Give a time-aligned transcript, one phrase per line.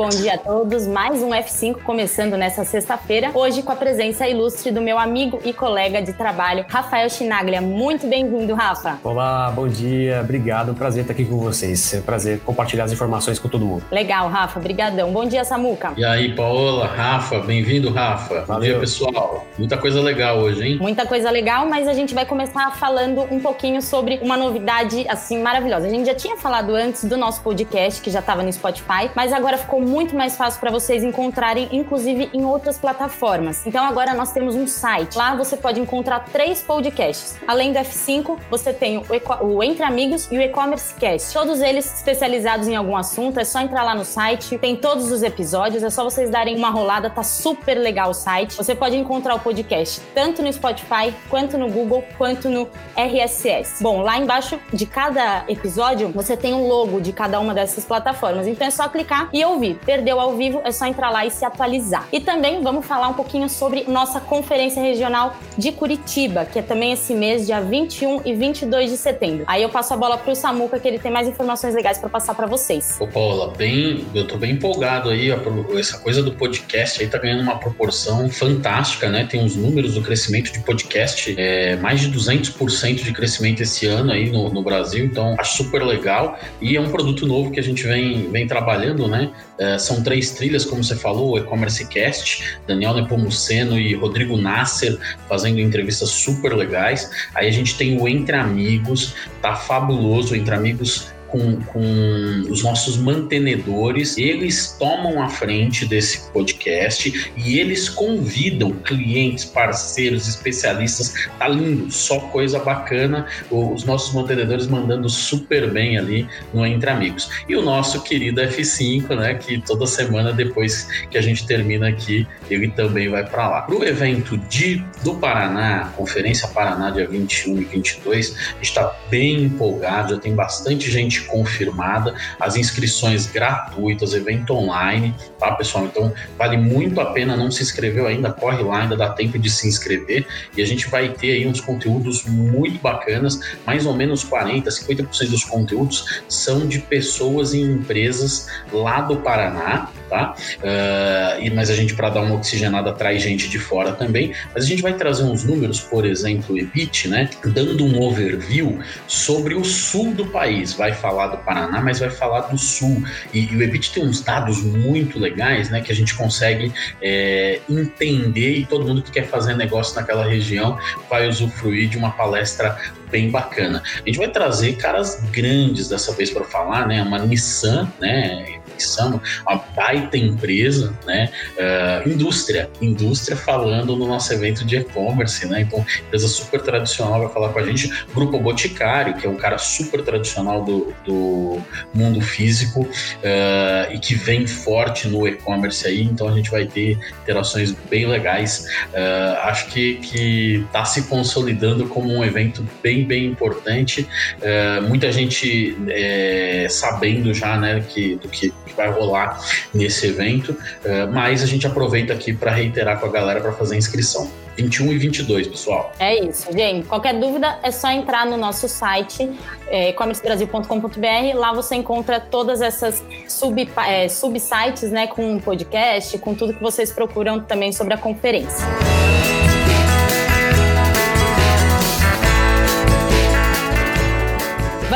[0.00, 0.86] bom dia a todos.
[0.86, 5.52] Mais um F5 começando nessa sexta-feira, hoje com a presença ilustre do meu amigo e
[5.52, 7.60] colega de trabalho, Rafael Chinaglia.
[7.60, 8.98] Muito bem-vindo, Rafa.
[9.04, 10.72] Olá, bom dia, obrigado.
[10.72, 11.92] Prazer estar aqui com vocês.
[11.92, 13.84] É um prazer compartilhar as informações com todo mundo.
[13.90, 15.12] Legal, Rafa, brigadão.
[15.12, 15.92] Bom dia, Samuca.
[15.98, 18.46] E aí, Paola, Rafa, bem-vindo, Rafa.
[18.46, 18.46] Valeu.
[18.46, 19.46] Bom dia, pessoal.
[19.58, 20.78] Muita coisa legal hoje, hein?
[20.80, 25.42] Muita coisa legal, mas a gente vai começar falando um pouquinho sobre uma novidade, assim,
[25.42, 25.88] maravilhosa.
[25.88, 29.30] A gente já tinha falado antes do nosso podcast, que já estava no Spotify, mas
[29.30, 33.66] agora ficou muito mais fácil para vocês encontrarem, inclusive em outras plataformas.
[33.66, 35.18] Então agora nós temos um site.
[35.18, 37.36] Lá você pode encontrar três podcasts.
[37.46, 39.04] Além do F5, você tem o,
[39.42, 41.34] o Entre Amigos e o E-Commerce Cast.
[41.34, 43.40] Todos eles especializados em algum assunto.
[43.40, 45.82] É só entrar lá no site, tem todos os episódios.
[45.82, 48.54] É só vocês darem uma rolada, tá super legal o site.
[48.54, 53.82] Você pode encontrar o podcast tanto no Spotify, quanto no Google, quanto no RSS.
[53.82, 58.46] Bom, lá embaixo de cada episódio você tem um logo de cada uma dessas plataformas.
[58.46, 59.79] Então é só clicar e ouvir.
[59.84, 62.08] Perdeu ao vivo, é só entrar lá e se atualizar.
[62.12, 66.92] E também vamos falar um pouquinho sobre nossa conferência regional de Curitiba, que é também
[66.92, 69.44] esse mês, dia 21 e 22 de setembro.
[69.46, 72.34] Aí eu passo a bola pro Samuca, que ele tem mais informações legais para passar
[72.34, 72.96] para vocês.
[73.00, 75.30] Ô, Paula, bem, eu tô bem empolgado aí.
[75.78, 79.24] Essa coisa do podcast aí tá ganhando uma proporção fantástica, né?
[79.24, 84.12] Tem os números do crescimento de podcast, é, mais de 200% de crescimento esse ano
[84.12, 86.38] aí no, no Brasil, então acho super legal.
[86.60, 89.30] E é um produto novo que a gente vem, vem trabalhando, né?
[89.60, 94.98] É, são três trilhas, como você falou, o E-Commerce Cast, Daniel Nepomuceno e Rodrigo Nasser
[95.28, 97.10] fazendo entrevistas super legais.
[97.34, 102.96] Aí a gente tem o Entre Amigos, tá fabuloso, Entre Amigos com, com os nossos
[102.96, 111.14] mantenedores, eles tomam a frente desse podcast e eles convidam clientes, parceiros, especialistas.
[111.38, 113.26] Tá lindo, só coisa bacana.
[113.50, 117.30] Os nossos mantenedores mandando super bem ali no Entre Amigos.
[117.48, 122.26] E o nosso querido F5, né, que toda semana depois que a gente termina aqui,
[122.50, 123.62] ele também vai para lá.
[123.62, 128.96] Para o evento de, do Paraná, Conferência Paraná, dia 21 e 22, a gente está
[129.08, 135.86] bem empolgado, já tem bastante gente confirmada, as inscrições gratuitas, evento online, tá, pessoal?
[135.86, 139.50] Então vale muito a pena, não se inscreveu ainda, corre lá, ainda dá tempo de
[139.50, 140.26] se inscrever
[140.56, 145.30] e a gente vai ter aí uns conteúdos muito bacanas, mais ou menos 40, 50%
[145.30, 150.34] dos conteúdos são de pessoas e empresas lá do Paraná, tá?
[150.58, 154.32] Uh, e, mas a gente, para dar uma oxigenada, traz gente de fora também.
[154.52, 157.30] Mas a gente vai trazer uns números, por exemplo, o EBIT, né?
[157.44, 160.72] Dando um overview sobre o sul do país.
[160.72, 163.02] Vai falar do Paraná, mas vai falar do sul.
[163.32, 165.80] E, e o EBIT tem uns dados muito legais, né?
[165.80, 166.72] Que a gente consegue
[167.02, 170.78] é, entender e todo mundo que quer fazer negócio naquela região
[171.08, 172.76] vai usufruir de uma palestra
[173.10, 173.82] bem bacana.
[173.96, 177.02] A gente vai trazer caras grandes dessa vez para falar, né?
[177.02, 178.59] Uma Nissan, né?
[178.80, 181.30] Nissan, uma baita empresa, né?
[181.56, 185.62] Uh, indústria, indústria falando no nosso evento de e-commerce, né?
[185.62, 187.90] Então, empresa super tradicional vai falar com a gente.
[188.14, 191.60] Grupo Boticário, que é um cara super tradicional do, do
[191.94, 196.02] mundo físico uh, e que vem forte no e-commerce aí.
[196.02, 198.66] Então, a gente vai ter interações bem legais.
[198.92, 204.06] Uh, acho que que está se consolidando como um evento bem bem, importante.
[204.40, 209.40] É, muita gente é, sabendo já né, que, do que, que, vai rolar
[209.74, 213.74] nesse evento, é, mas a gente aproveita aqui para reiterar com a galera para fazer
[213.74, 214.30] a inscrição.
[214.56, 215.92] 21 e 22, pessoal.
[215.98, 216.86] É isso, gente.
[216.86, 219.30] Qualquer dúvida é só entrar no nosso site,
[219.68, 221.36] é, commercebrasil.com.br.
[221.36, 226.92] Lá você encontra todas essas sub, é, subsites, né, com podcast, com tudo que vocês
[226.92, 228.66] procuram também sobre a conferência.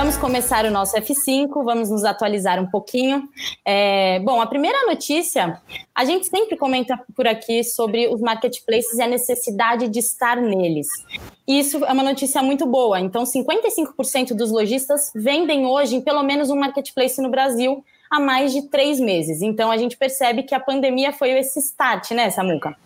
[0.04, 3.26] Vamos começar o nosso F5, vamos nos atualizar um pouquinho.
[3.64, 5.58] É, bom, a primeira notícia,
[5.94, 10.88] a gente sempre comenta por aqui sobre os marketplaces e a necessidade de estar neles.
[11.48, 13.00] Isso é uma notícia muito boa.
[13.00, 18.52] Então, 55% dos lojistas vendem hoje em pelo menos um marketplace no Brasil há mais
[18.52, 19.40] de três meses.
[19.40, 22.76] Então, a gente percebe que a pandemia foi esse start, né, Samuca?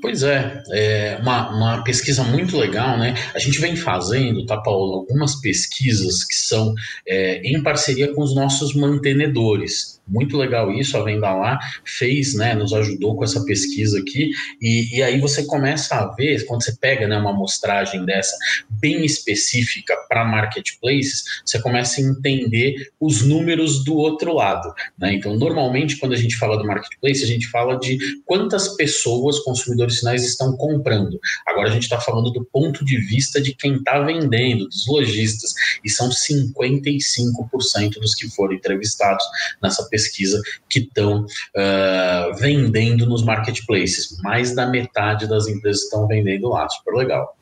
[0.00, 3.14] Pois é, é uma, uma pesquisa muito legal, né?
[3.34, 6.74] A gente vem fazendo, tá, Paulo, algumas pesquisas que são
[7.06, 9.89] é, em parceria com os nossos mantenedores.
[10.10, 14.98] Muito legal isso, a Venda Lá fez, né, nos ajudou com essa pesquisa aqui, e,
[14.98, 18.36] e aí você começa a ver, quando você pega né, uma amostragem dessa
[18.68, 24.74] bem específica para marketplaces, você começa a entender os números do outro lado.
[24.98, 25.14] Né?
[25.14, 30.00] Então, normalmente, quando a gente fala do marketplace, a gente fala de quantas pessoas, consumidores
[30.00, 31.20] finais, estão comprando.
[31.46, 35.54] Agora a gente está falando do ponto de vista de quem está vendendo, dos lojistas,
[35.84, 39.24] e são 55% dos que foram entrevistados
[39.62, 44.16] nessa pesquisa pesquisa que estão uh, vendendo nos marketplaces.
[44.22, 47.36] Mais da metade das empresas estão vendendo lá, super legal.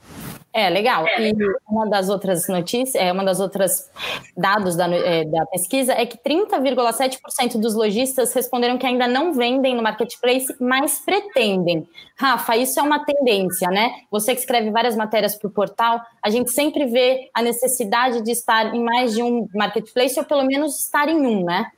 [0.52, 1.06] É, legal.
[1.06, 1.32] E
[1.68, 3.88] uma das outras notícias, é, uma das outras
[4.36, 9.76] dados da, é, da pesquisa é que 30,7% dos lojistas responderam que ainda não vendem
[9.76, 11.86] no marketplace, mas pretendem.
[12.16, 13.90] Rafa, isso é uma tendência, né?
[14.10, 18.32] Você que escreve várias matérias para o portal, a gente sempre vê a necessidade de
[18.32, 21.70] estar em mais de um marketplace, ou pelo menos estar em um, né?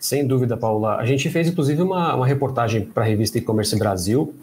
[0.00, 0.96] Sem dúvida, Paula.
[0.96, 4.34] A gente fez, inclusive, uma, uma reportagem para a revista E-Commerce Brasil,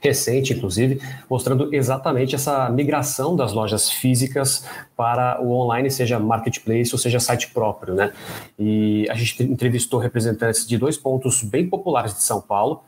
[0.00, 1.00] recente, inclusive,
[1.30, 4.66] mostrando exatamente essa migração das lojas físicas
[4.96, 8.12] para o online, seja marketplace ou seja site próprio, né?
[8.58, 12.82] E a gente entrevistou representantes de dois pontos bem populares de São Paulo,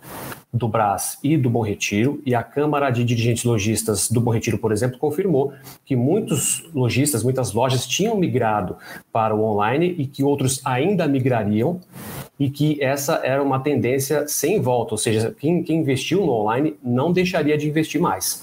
[0.53, 4.59] do Brás e do Bom Retiro, e a Câmara de Dirigentes Lojistas do Bom Retiro,
[4.59, 5.53] por exemplo, confirmou
[5.85, 8.77] que muitos lojistas, muitas lojas tinham migrado
[9.13, 11.81] para o online e que outros ainda migrariam,
[12.39, 16.77] e que essa era uma tendência sem volta, ou seja, quem, quem investiu no online
[16.83, 18.43] não deixaria de investir mais.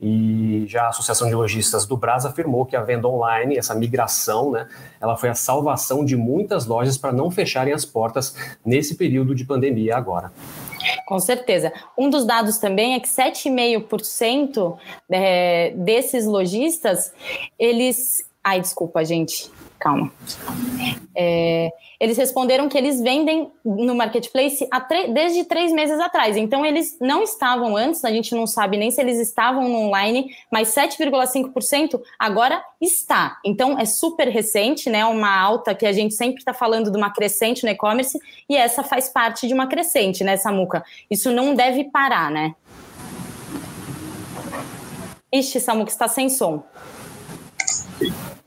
[0.00, 4.50] E já a Associação de Lojistas do Brás afirmou que a venda online, essa migração,
[4.50, 4.66] né,
[5.00, 8.34] ela foi a salvação de muitas lojas para não fecharem as portas
[8.64, 10.32] nesse período de pandemia agora.
[11.06, 11.72] Com certeza.
[11.96, 14.76] Um dos dados também é que 7,5%
[15.10, 17.12] é, desses lojistas,
[17.58, 18.24] eles.
[18.42, 19.50] Ai, desculpa, gente.
[19.84, 20.10] Calma.
[21.14, 21.70] É,
[22.00, 24.66] eles responderam que eles vendem no marketplace
[25.12, 26.38] desde três meses atrás.
[26.38, 30.34] Então, eles não estavam antes, a gente não sabe nem se eles estavam no online,
[30.50, 33.38] mas 7,5% agora está.
[33.44, 35.04] Então, é super recente, né?
[35.04, 38.82] Uma alta que a gente sempre está falando de uma crescente no e-commerce, e essa
[38.82, 40.82] faz parte de uma crescente, né, Samuca?
[41.10, 42.54] Isso não deve parar, né?
[45.30, 46.64] Ixi, Samuca, está sem som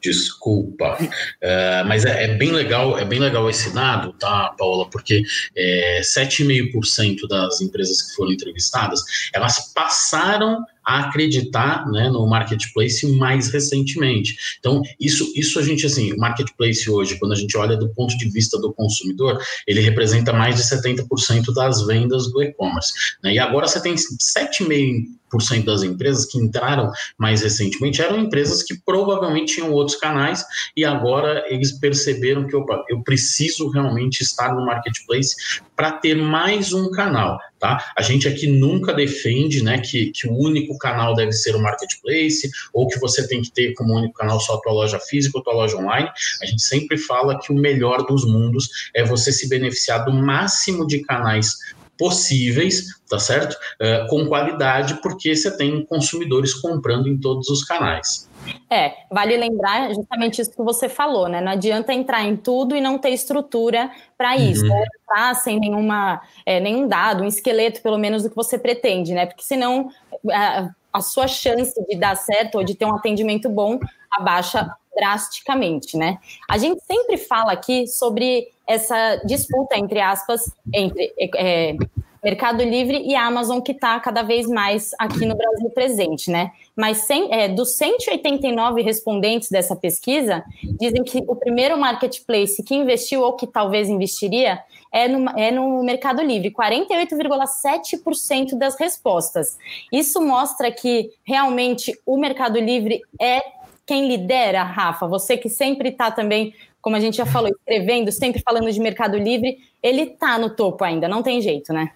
[0.07, 0.97] desculpa.
[1.01, 4.89] Uh, mas é, é, bem legal, é bem legal esse dado, tá, Paula?
[4.89, 5.23] Porque
[5.55, 9.01] é, 7,5% das empresas que foram entrevistadas,
[9.33, 14.37] elas passaram a acreditar né, no marketplace mais recentemente.
[14.57, 18.17] Então, isso, isso a gente, assim, o marketplace hoje, quando a gente olha do ponto
[18.17, 19.37] de vista do consumidor,
[19.67, 22.93] ele representa mais de 70% das vendas do e-commerce.
[23.21, 23.33] Né?
[23.33, 29.55] E agora você tem 7,5% das empresas que entraram mais recentemente eram empresas que provavelmente
[29.55, 30.45] tinham outros canais
[30.75, 35.35] e agora eles perceberam que opa, eu preciso realmente estar no marketplace
[35.75, 37.37] para ter mais um canal.
[37.59, 37.91] Tá?
[37.97, 42.49] A gente aqui nunca defende né, que, que o único canal deve ser o marketplace,
[42.71, 45.41] ou que você tem que ter como único canal só a tua loja física ou
[45.41, 46.07] a tua loja online.
[46.41, 50.85] A gente sempre fala que o melhor dos mundos é você se beneficiar do máximo
[50.85, 51.55] de canais
[51.97, 53.53] possíveis, tá certo?
[53.53, 58.27] Uh, com qualidade, porque você tem consumidores comprando em todos os canais.
[58.69, 61.41] É, vale lembrar justamente isso que você falou, né?
[61.41, 64.69] Não adianta entrar em tudo e não ter estrutura para isso, uhum.
[64.69, 64.85] né?
[65.07, 69.25] Tá sem nenhuma, é, nenhum dado, um esqueleto, pelo menos, do que você pretende, né?
[69.25, 69.89] Porque senão
[70.31, 73.79] a, a sua chance de dar certo ou de ter um atendimento bom
[74.11, 76.17] abaixa drasticamente, né?
[76.49, 80.41] A gente sempre fala aqui sobre essa disputa, entre aspas,
[80.73, 81.75] entre é,
[82.23, 86.51] Mercado Livre e Amazon, que está cada vez mais aqui no Brasil presente, né?
[86.75, 90.43] Mas sem, é, dos 189 respondentes dessa pesquisa,
[90.79, 94.59] dizem que o primeiro marketplace que investiu ou que talvez investiria
[94.91, 99.57] é no, é no Mercado Livre, 48,7% das respostas.
[99.91, 103.56] Isso mostra que realmente o Mercado Livre é
[103.87, 108.41] quem lidera, Rafa, você que sempre está também, como a gente já falou, escrevendo, sempre
[108.41, 111.91] falando de Mercado Livre, ele está no topo ainda, não tem jeito, né?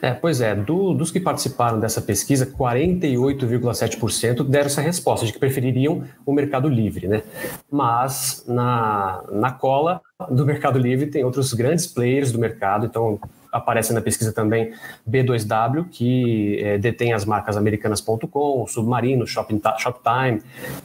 [0.00, 5.40] É, pois é, do, dos que participaram dessa pesquisa, 48,7% deram essa resposta de que
[5.40, 7.24] prefeririam o Mercado Livre, né?
[7.68, 10.00] Mas na, na cola
[10.30, 13.18] do Mercado Livre tem outros grandes players do mercado, então
[13.52, 14.72] aparece na pesquisa também
[15.08, 20.42] B2W, que é, detém as marcas americanas.com, Submarino, Shoptime,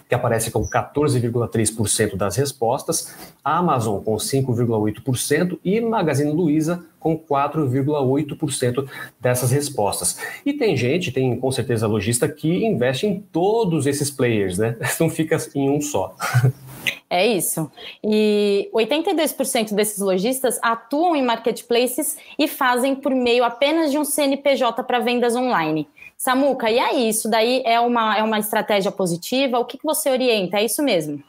[0.07, 8.89] que aparece com 14,3% das respostas, Amazon com 5,8% e Magazine Luiza com 4,8%
[9.21, 10.17] dessas respostas.
[10.43, 14.75] E tem gente, tem com certeza lojista, que investe em todos esses players, né?
[14.99, 16.15] Não fica em um só.
[17.07, 17.71] É isso.
[18.03, 24.83] E 82% desses lojistas atuam em marketplaces e fazem por meio apenas de um CNPJ
[24.83, 25.87] para vendas online.
[26.17, 29.59] Samuca, e aí, isso daí é uma, é uma estratégia positiva?
[29.59, 30.57] O que, que você orienta?
[30.57, 31.21] É isso mesmo?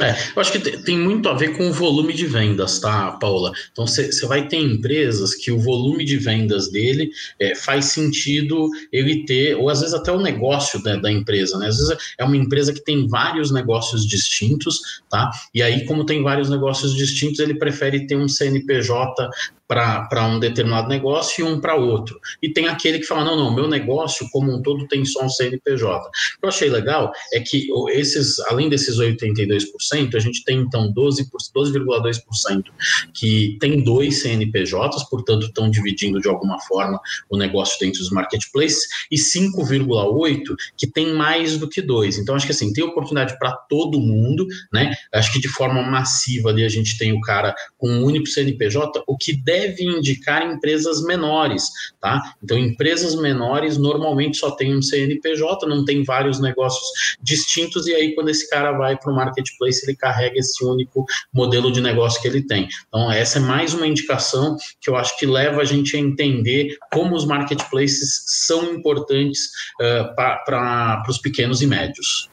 [0.00, 3.52] É, eu acho que tem muito a ver com o volume de vendas, tá, Paula?
[3.70, 9.24] Então você vai ter empresas que o volume de vendas dele é, faz sentido ele
[9.24, 11.68] ter, ou às vezes até o negócio da, da, empresa, né?
[11.68, 15.30] Às vezes é uma empresa que tem vários negócios distintos, tá?
[15.54, 19.30] E aí, como tem vários negócios distintos, ele prefere ter um CNPJ
[19.66, 22.20] para um determinado negócio e um para outro.
[22.42, 25.28] E tem aquele que fala: não, não, meu negócio como um todo tem só um
[25.28, 26.06] CNPJ.
[26.06, 30.92] O que eu achei legal é que esses, além desses 82%, a gente tem então
[30.92, 32.64] 12,2% 12,
[33.12, 38.84] que tem dois CNPJs, portanto estão dividindo de alguma forma o negócio dentro dos marketplaces,
[39.10, 42.18] e 5,8% que tem mais do que dois.
[42.18, 44.94] Então acho que assim, tem oportunidade para todo mundo, né?
[45.12, 49.02] Acho que de forma massiva ali a gente tem o cara com um único CNPJ,
[49.06, 51.64] o que deve indicar empresas menores,
[52.00, 52.34] tá?
[52.42, 58.14] Então, empresas menores normalmente só tem um CNPJ, não tem vários negócios distintos, e aí
[58.14, 62.28] quando esse cara vai para o marketplace, ele carrega esse único modelo de negócio que
[62.28, 62.68] ele tem.
[62.88, 66.76] Então, essa é mais uma indicação que eu acho que leva a gente a entender
[66.92, 69.46] como os marketplaces são importantes
[69.80, 72.28] uh, para os pequenos e médios.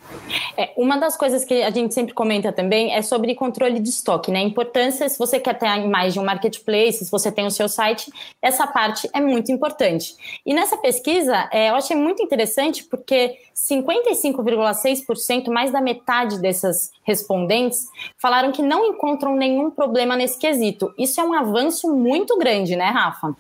[0.58, 4.30] É, uma das coisas que a gente sempre comenta também é sobre controle de estoque,
[4.32, 4.40] né?
[4.40, 7.70] A importância, se você quer ter mais de um marketplace, se você tem o seu
[7.70, 10.14] site, essa parte é muito importante.
[10.46, 16.92] E nessa pesquisa, é, eu achei muito interessante porque 55,6%, mais da metade dessas
[17.32, 20.94] respondentes, falaram que não encontram nenhum problema nesse quesito.
[20.98, 23.36] Isso é um avanço muito grande, né, Rafa?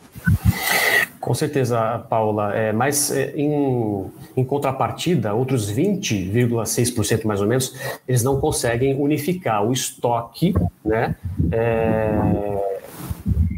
[1.19, 2.55] Com certeza, Paula.
[2.55, 4.05] É, mas é, em,
[4.35, 7.75] em contrapartida, outros 20,6% mais ou menos,
[8.07, 11.15] eles não conseguem unificar o estoque, né?
[11.51, 12.80] É,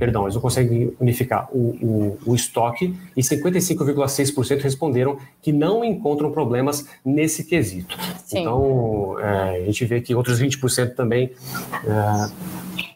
[0.04, 6.30] perdão, eles não conseguem unificar o, o, o estoque e 55,6% responderam que não encontram
[6.30, 7.98] problemas nesse quesito.
[8.26, 8.42] Sim.
[8.42, 11.32] Então, é, a gente vê que outros 20% também.
[11.88, 12.32] É,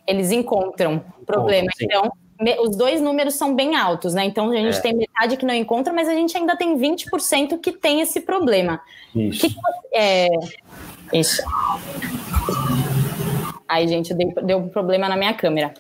[0.06, 1.74] eles encontram problemas.
[1.80, 2.12] Então,
[2.60, 4.26] os dois números são bem altos, né?
[4.26, 4.82] Então a gente é.
[4.82, 8.82] tem metade que não encontra, mas a gente ainda tem 20% que tem esse problema.
[9.16, 9.48] Isso.
[9.48, 9.56] Que,
[9.94, 10.28] é,
[11.14, 11.42] isso.
[13.66, 15.74] Aí, gente, deu, deu um problema na minha câmera.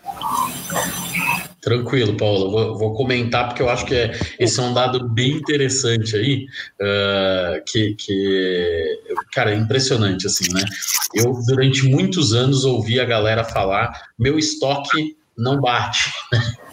[1.61, 2.51] Tranquilo, Paulo.
[2.51, 6.45] Vou, vou, comentar porque eu acho que é, esse é um dado bem interessante aí,
[6.81, 8.99] uh, que, que,
[9.33, 10.63] cara, é impressionante, assim, né?
[11.13, 16.11] Eu, durante muitos anos, ouvi a galera falar, meu estoque não bate.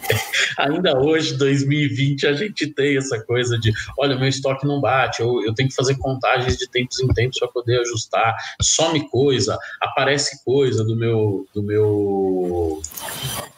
[0.57, 5.43] Ainda hoje, 2020, a gente tem essa coisa de: olha, meu estoque não bate, eu,
[5.43, 10.43] eu tenho que fazer contagens de tempos em tempos para poder ajustar, some coisa, aparece
[10.43, 12.81] coisa do meu, do meu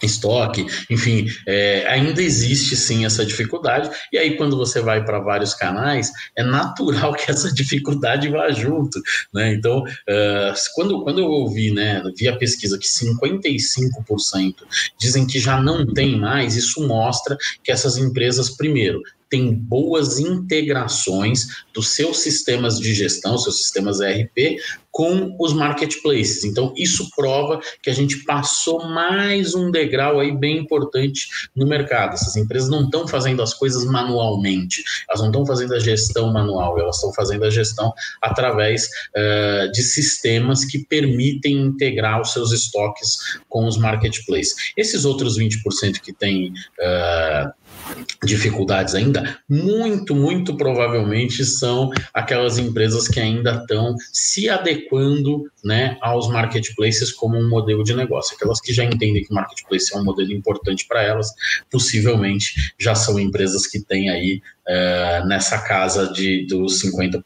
[0.01, 3.89] estoque, enfim, é, ainda existe sim essa dificuldade.
[4.11, 9.01] E aí, quando você vai para vários canais, é natural que essa dificuldade vá junto.
[9.33, 9.53] Né?
[9.53, 14.55] Então, uh, quando, quando eu ouvi, né, vi a pesquisa que 55%
[14.99, 21.65] dizem que já não tem mais, isso mostra que essas empresas, primeiro, tem boas integrações
[21.73, 24.57] dos seus sistemas de gestão, seus sistemas ERP,
[24.97, 26.43] com os marketplaces.
[26.43, 32.15] Então, isso prova que a gente passou mais um degrau aí bem importante no mercado.
[32.15, 36.79] Essas empresas não estão fazendo as coisas manualmente, elas não estão fazendo a gestão manual,
[36.79, 37.93] elas estão fazendo a gestão
[38.23, 44.55] através uh, de sistemas que permitem integrar os seus estoques com os marketplaces.
[44.75, 46.53] Esses outros 20% que têm.
[46.79, 47.66] Uh,
[48.23, 56.27] dificuldades ainda, muito, muito provavelmente são aquelas empresas que ainda estão se adequando né, aos
[56.29, 58.35] marketplaces como um modelo de negócio.
[58.35, 61.31] Aquelas que já entendem que o marketplace é um modelo importante para elas,
[61.69, 67.21] possivelmente já são empresas que têm aí uh, nessa casa de, dos 50%.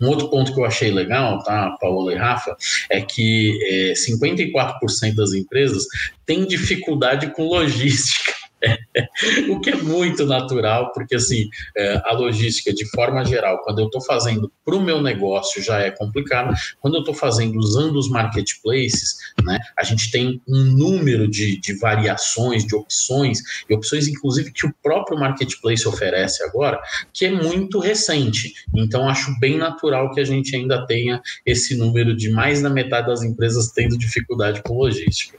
[0.00, 2.56] Um outro ponto que eu achei legal, tá, Paulo e Rafa,
[2.90, 5.86] é que é, 54% das empresas
[6.26, 8.39] têm dificuldade com logística.
[9.50, 13.86] o que é muito natural, porque assim, é, a logística, de forma geral, quando eu
[13.86, 18.08] estou fazendo para o meu negócio já é complicado, quando eu estou fazendo usando os
[18.08, 24.52] marketplaces, né, a gente tem um número de, de variações, de opções, e opções, inclusive,
[24.52, 26.80] que o próprio marketplace oferece agora,
[27.12, 28.52] que é muito recente.
[28.74, 33.06] Então, acho bem natural que a gente ainda tenha esse número de mais da metade
[33.06, 35.38] das empresas tendo dificuldade com logística.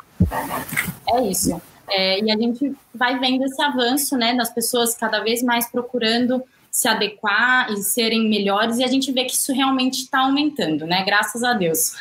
[1.09, 1.61] É isso.
[1.91, 6.43] É, e a gente vai vendo esse avanço, né, das pessoas cada vez mais procurando
[6.71, 11.03] se adequar e serem melhores, e a gente vê que isso realmente está aumentando, né?
[11.03, 11.95] Graças a Deus.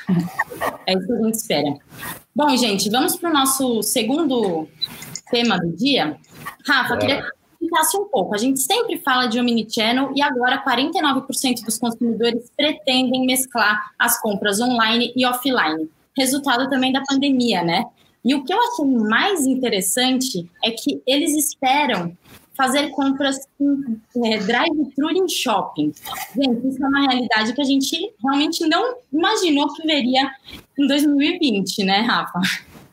[0.87, 1.75] É isso que a gente espera.
[2.35, 4.69] Bom, gente, vamos para o nosso segundo
[5.31, 6.17] tema do dia.
[6.65, 7.29] Rafa, queria que
[7.61, 8.35] explicasse um pouco.
[8.35, 14.61] A gente sempre fala de omnichannel e agora 49% dos consumidores pretendem mesclar as compras
[14.61, 15.91] online e offline.
[16.17, 17.85] resultado também da pandemia, né?
[18.25, 22.17] E o que eu achei mais interessante é que eles esperam
[22.55, 23.49] fazer compras
[24.23, 25.93] é, drive-thru em shopping.
[26.37, 30.31] Gente, isso é uma realidade que a gente realmente não imaginou que veria
[30.79, 32.39] em 2020, né, Rafa?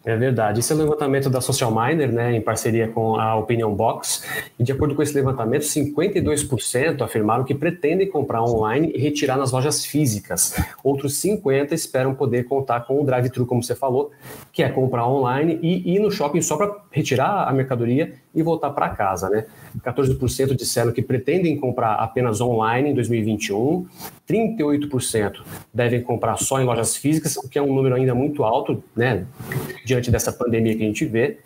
[0.08, 0.62] É verdade.
[0.62, 4.24] Esse é o levantamento da Social Miner, né, em parceria com a Opinion Box.
[4.58, 9.52] E de acordo com esse levantamento, 52% afirmaram que pretendem comprar online e retirar nas
[9.52, 10.56] lojas físicas.
[10.82, 14.10] Outros 50% esperam poder contar com o drive-thru, como você falou,
[14.54, 18.70] que é comprar online e ir no shopping só para retirar a mercadoria e voltar
[18.70, 19.46] para casa, né?
[19.84, 23.88] 14% disseram que pretendem comprar apenas online em 2021,
[24.30, 25.42] 38%
[25.74, 29.26] devem comprar só em lojas físicas, o que é um número ainda muito alto, né,
[29.86, 31.38] diante dessa pandemia que a gente vê,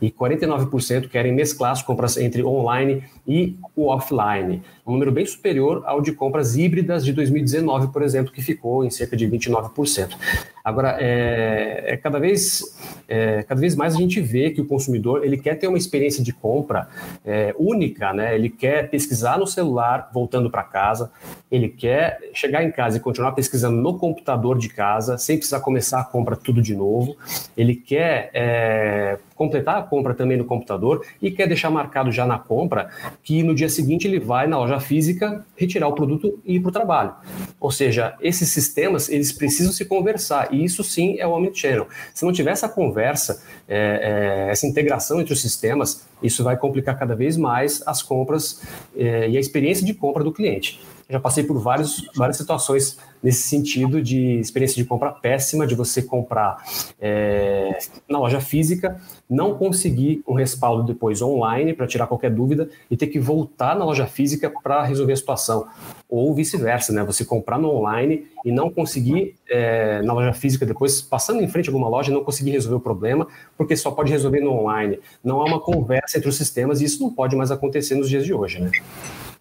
[0.00, 5.82] e 49% querem mesclar as compras entre online e o offline, um número bem superior
[5.86, 10.16] ao de compras híbridas de 2019, por exemplo, que ficou em cerca de 29%.
[10.70, 12.62] Agora, é, é cada, vez,
[13.08, 16.22] é, cada vez mais a gente vê que o consumidor ele quer ter uma experiência
[16.22, 16.88] de compra
[17.24, 18.34] é, única, né?
[18.34, 21.10] ele quer pesquisar no celular voltando para casa,
[21.50, 26.00] ele quer chegar em casa e continuar pesquisando no computador de casa, sem precisar começar
[26.00, 27.16] a compra tudo de novo,
[27.56, 32.38] ele quer é, completar a compra também no computador e quer deixar marcado já na
[32.38, 32.90] compra
[33.22, 36.68] que no dia seguinte ele vai na loja física retirar o produto e ir para
[36.68, 37.14] o trabalho.
[37.58, 41.88] Ou seja, esses sistemas eles precisam se conversar e isso sim é o omnichannel.
[42.12, 46.98] Se não tiver essa conversa, é, é, essa integração entre os sistemas, isso vai complicar
[46.98, 48.62] cada vez mais as compras
[48.94, 50.78] é, e a experiência de compra do cliente
[51.10, 56.00] já passei por vários, várias situações nesse sentido de experiência de compra péssima, de você
[56.00, 56.64] comprar
[57.00, 62.96] é, na loja física, não conseguir um respaldo depois online para tirar qualquer dúvida e
[62.96, 65.66] ter que voltar na loja física para resolver a situação.
[66.08, 67.04] Ou vice-versa, né?
[67.04, 71.68] Você comprar no online e não conseguir é, na loja física depois, passando em frente
[71.68, 73.26] a alguma loja, não conseguir resolver o problema,
[73.56, 74.98] porque só pode resolver no online.
[75.22, 78.24] Não há uma conversa entre os sistemas e isso não pode mais acontecer nos dias
[78.24, 78.70] de hoje, né?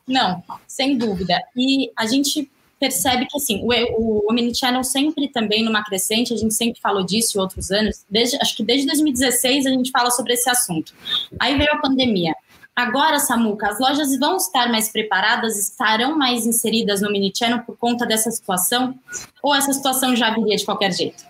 [0.09, 1.39] Não, sem dúvida.
[1.55, 2.49] E a gente
[2.79, 3.69] percebe que assim, o,
[4.01, 8.37] o Omnichannel sempre também numa crescente, a gente sempre falou disso em outros anos, desde,
[8.37, 10.93] acho que desde 2016 a gente fala sobre esse assunto.
[11.39, 12.33] Aí veio a pandemia.
[12.79, 18.05] Agora, Samuca, as lojas vão estar mais preparadas, estarão mais inseridas no Omnichannel por conta
[18.05, 18.97] dessa situação?
[19.43, 21.21] Ou essa situação já viria de qualquer jeito?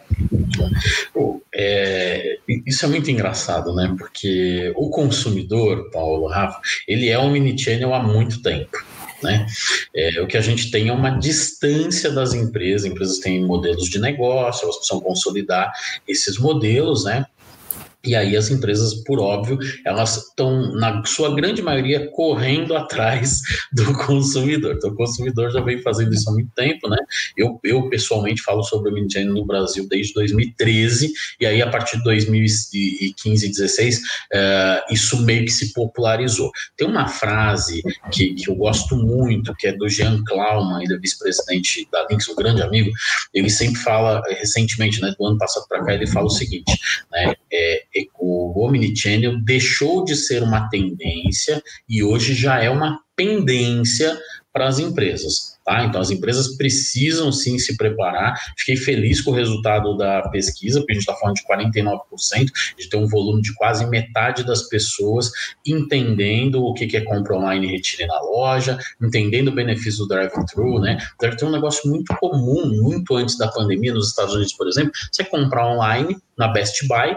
[1.51, 3.95] É, isso é muito engraçado, né?
[3.97, 8.77] Porque o consumidor, Paulo, Rafa, ele é um mini-channel há muito tempo.
[9.23, 9.47] Né?
[9.95, 13.97] É, o que a gente tem é uma distância das empresas, empresas têm modelos de
[13.97, 15.73] negócio, elas precisam consolidar
[16.07, 17.25] esses modelos, né?
[18.10, 23.39] E aí as empresas, por óbvio, elas estão, na sua grande maioria, correndo atrás
[23.72, 24.76] do consumidor.
[24.76, 26.98] Então, o consumidor já vem fazendo isso há muito tempo, né?
[27.38, 31.98] Eu, eu pessoalmente falo sobre o Mini no Brasil desde 2013, e aí a partir
[31.98, 36.52] de 2015 e 2016, uh, isso meio que se popularizou.
[36.76, 40.98] Tem uma frase que, que eu gosto muito, que é do Jean Klauman, ele é
[40.98, 42.89] vice-presidente da Lynx, um grande amigo,
[43.34, 46.74] ele sempre fala, recentemente, né, do ano passado para cá, ele fala o seguinte,
[47.12, 47.84] né, é,
[48.19, 54.17] o Omnichannel deixou de ser uma tendência e hoje já é uma pendência
[54.51, 55.59] para as empresas.
[55.69, 55.83] Tá?
[55.83, 58.33] Então, as empresas precisam sim se preparar.
[58.57, 62.89] Fiquei feliz com o resultado da pesquisa, porque a gente está falando de 49%, de
[62.89, 65.31] ter um volume de quase metade das pessoas
[65.65, 70.79] entendendo o que é compra online e retire na loja, entendendo o benefício do drive-thru.
[70.79, 70.97] Né?
[71.19, 74.91] Drive-thru é um negócio muito comum, muito antes da pandemia, nos Estados Unidos, por exemplo.
[75.12, 77.15] Você comprar online na Best Buy,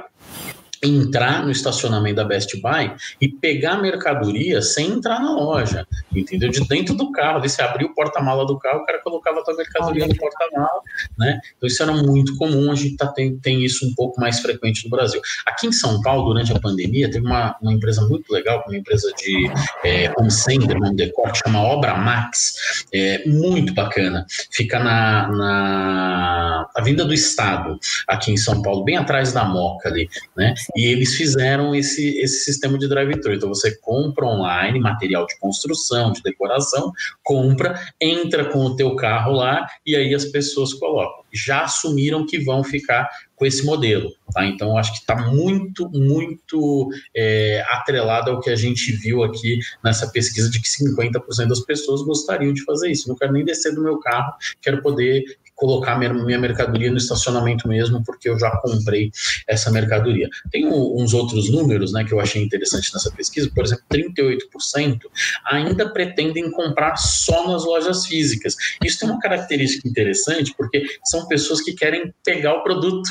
[0.82, 6.50] entrar no estacionamento da Best Buy e pegar mercadoria sem entrar na loja, entendeu?
[6.50, 9.56] De dentro do carro, você abria o porta-mala do carro, o cara colocava a tua
[9.56, 10.80] mercadoria no porta-mala,
[11.18, 11.40] né?
[11.56, 14.84] Então isso era muito comum, a gente tá, tem, tem isso um pouco mais frequente
[14.84, 15.20] no Brasil.
[15.46, 19.12] Aqui em São Paulo, durante a pandemia, teve uma, uma empresa muito legal, uma empresa
[19.16, 19.50] de
[19.84, 27.04] é, home center, um decor, chama Obra Max, é, muito bacana, fica na, na, Vinda
[27.04, 30.52] do Estado, aqui em São Paulo, bem atrás da Moca ali, né?
[30.76, 33.34] E eles fizeram esse, esse sistema de drive-thru.
[33.34, 39.32] Então você compra online material de construção, de decoração, compra, entra com o teu carro
[39.32, 41.24] lá e aí as pessoas colocam.
[41.32, 43.08] Já assumiram que vão ficar
[43.42, 44.08] com esse modelo.
[44.32, 44.46] Tá?
[44.46, 50.08] Então, acho que está muito, muito é, atrelado ao que a gente viu aqui nessa
[50.10, 53.08] pesquisa de que 50% das pessoas gostariam de fazer isso.
[53.08, 55.24] Não quero nem descer do meu carro, quero poder
[55.62, 59.12] colocar minha, mercadoria no estacionamento mesmo, porque eu já comprei
[59.46, 60.28] essa mercadoria.
[60.50, 64.98] Tem uns outros números né, que eu achei interessante nessa pesquisa, por exemplo, 38%
[65.46, 68.56] ainda pretendem comprar só nas lojas físicas.
[68.82, 73.08] Isso tem uma característica interessante, porque são pessoas que querem pegar o produto,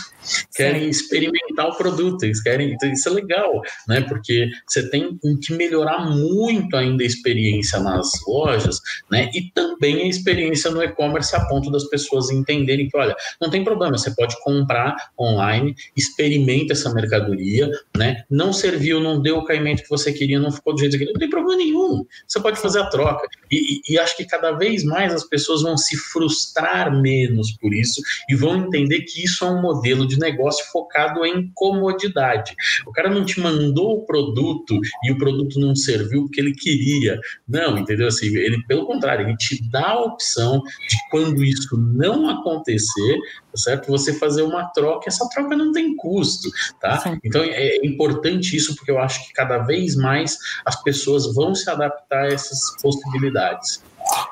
[0.54, 0.90] querem Sim.
[0.90, 2.74] experimentar o produto, eles querem.
[2.74, 4.02] Então isso é legal, né?
[4.02, 9.30] Porque você tem que melhorar muito ainda a experiência nas lojas, né?
[9.34, 13.64] E também a experiência no e-commerce a ponto das pessoas entenderem que, olha, não tem
[13.64, 18.24] problema, você pode comprar online, experimenta essa mercadoria, né?
[18.30, 21.14] Não serviu, não deu o caimento que você queria, não ficou do jeito que queria,
[21.14, 22.06] não tem problema nenhum.
[22.28, 23.28] Você pode fazer a troca.
[23.50, 27.74] E, e, e acho que cada vez mais as pessoas vão se frustrar menos por
[27.74, 32.54] isso e vão entender que isso é um modelo de negócio focado em comodidade.
[32.86, 37.20] O cara não te mandou o produto e o produto não serviu porque ele queria.
[37.48, 38.08] Não, entendeu?
[38.08, 43.18] Assim, ele, pelo contrário, ele te dá a opção de quando isso não acontecer,
[43.52, 43.88] tá certo?
[43.88, 47.00] Você fazer uma troca, essa troca não tem custo, tá?
[47.00, 47.20] Sim.
[47.24, 51.70] Então é importante isso porque eu acho que cada vez mais as pessoas vão se
[51.70, 53.84] adaptar a essas possibilidades.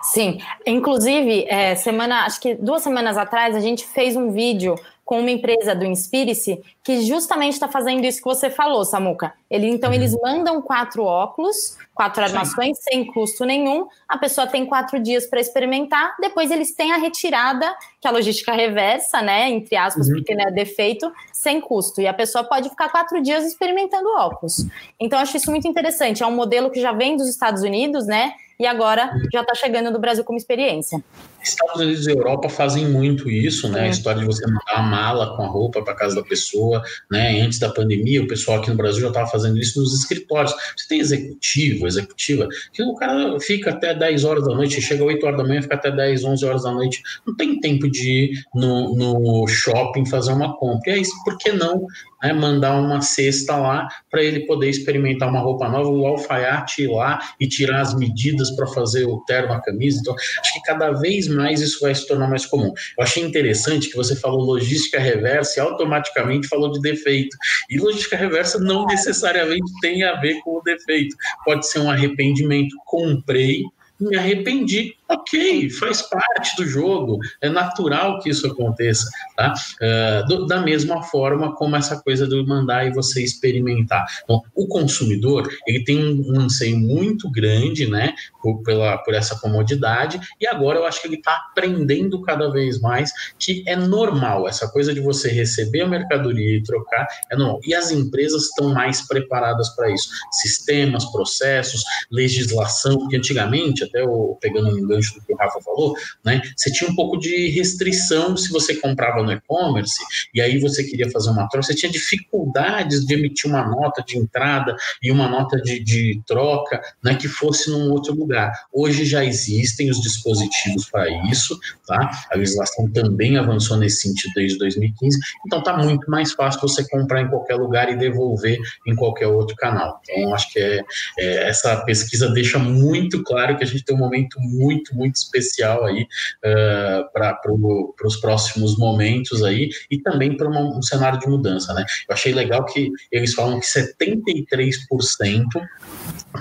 [0.02, 4.76] Sim, inclusive, é, semana, acho que duas semanas atrás, a gente fez um vídeo
[5.10, 9.34] com uma empresa do Inspire-se que justamente está fazendo isso que você falou, Samuca.
[9.50, 9.96] Ele, então, uhum.
[9.96, 12.84] eles mandam quatro óculos, quatro armações, Sim.
[12.84, 13.88] sem custo nenhum.
[14.08, 16.16] A pessoa tem quatro dias para experimentar.
[16.20, 19.50] Depois, eles têm a retirada, que é a logística reversa, né?
[19.50, 20.18] Entre aspas, uhum.
[20.18, 22.00] porque não é defeito, sem custo.
[22.00, 24.64] E a pessoa pode ficar quatro dias experimentando óculos.
[25.00, 26.22] Então, acho isso muito interessante.
[26.22, 28.34] É um modelo que já vem dos Estados Unidos, né?
[28.60, 31.04] E agora já está chegando no Brasil como experiência.
[31.42, 33.82] Estados Unidos e Europa fazem muito isso, né?
[33.82, 37.42] A história de você mandar a mala com a roupa para casa da pessoa, né?
[37.42, 40.54] Antes da pandemia, o pessoal aqui no Brasil já estava fazendo isso nos escritórios.
[40.78, 45.26] Você tem executivo, executiva, que o cara fica até 10 horas da noite, chega 8
[45.26, 48.44] horas da manhã, fica até 10, 11 horas da noite, não tem tempo de ir
[48.54, 50.92] no, no shopping fazer uma compra.
[50.92, 51.86] E é isso, por que não
[52.22, 56.88] né, mandar uma cesta lá para ele poder experimentar uma roupa nova, o alfaiate ir
[56.88, 60.00] lá e tirar as medidas para fazer o terno, a camisa.
[60.02, 62.74] Então, acho que cada vez mais isso vai se tornar mais comum.
[62.98, 67.36] Eu achei interessante que você falou logística reversa e automaticamente falou de defeito.
[67.70, 71.16] E logística reversa não necessariamente tem a ver com o defeito.
[71.46, 72.76] Pode ser um arrependimento.
[72.86, 73.64] Comprei,
[74.00, 79.54] me arrependi ok, faz parte do jogo, é natural que isso aconteça, tá?
[79.82, 84.06] Uh, do, da mesma forma como essa coisa do mandar e você experimentar.
[84.24, 90.20] Então, o consumidor, ele tem um anseio muito grande, né, por, pela, por essa comodidade,
[90.40, 94.68] e agora eu acho que ele está aprendendo cada vez mais que é normal, essa
[94.68, 97.60] coisa de você receber a mercadoria e trocar, é normal.
[97.66, 100.10] E as empresas estão mais preparadas para isso.
[100.32, 101.82] Sistemas, processos,
[102.12, 104.04] legislação, que antigamente, até
[104.40, 106.42] pegando um gancho do que o Rafa falou, né?
[106.56, 110.00] Você tinha um pouco de restrição se você comprava no e-commerce
[110.34, 114.18] e aí você queria fazer uma troca, você tinha dificuldades de emitir uma nota de
[114.18, 117.16] entrada e uma nota de, de troca, né?
[117.16, 118.52] Que fosse num outro lugar.
[118.72, 122.10] Hoje já existem os dispositivos para isso, tá?
[122.32, 127.22] A legislação também avançou nesse sentido desde 2015, então tá muito mais fácil você comprar
[127.22, 130.00] em qualquer lugar e devolver em qualquer outro canal.
[130.04, 130.82] Então acho que é,
[131.20, 135.86] é essa pesquisa deixa muito claro que a gente tem um momento muito muito, especial
[135.86, 141.74] aí uh, para pro, os próximos momentos aí e também para um cenário de mudança,
[141.74, 141.86] né?
[142.08, 145.46] Eu achei legal que eles falam que 73%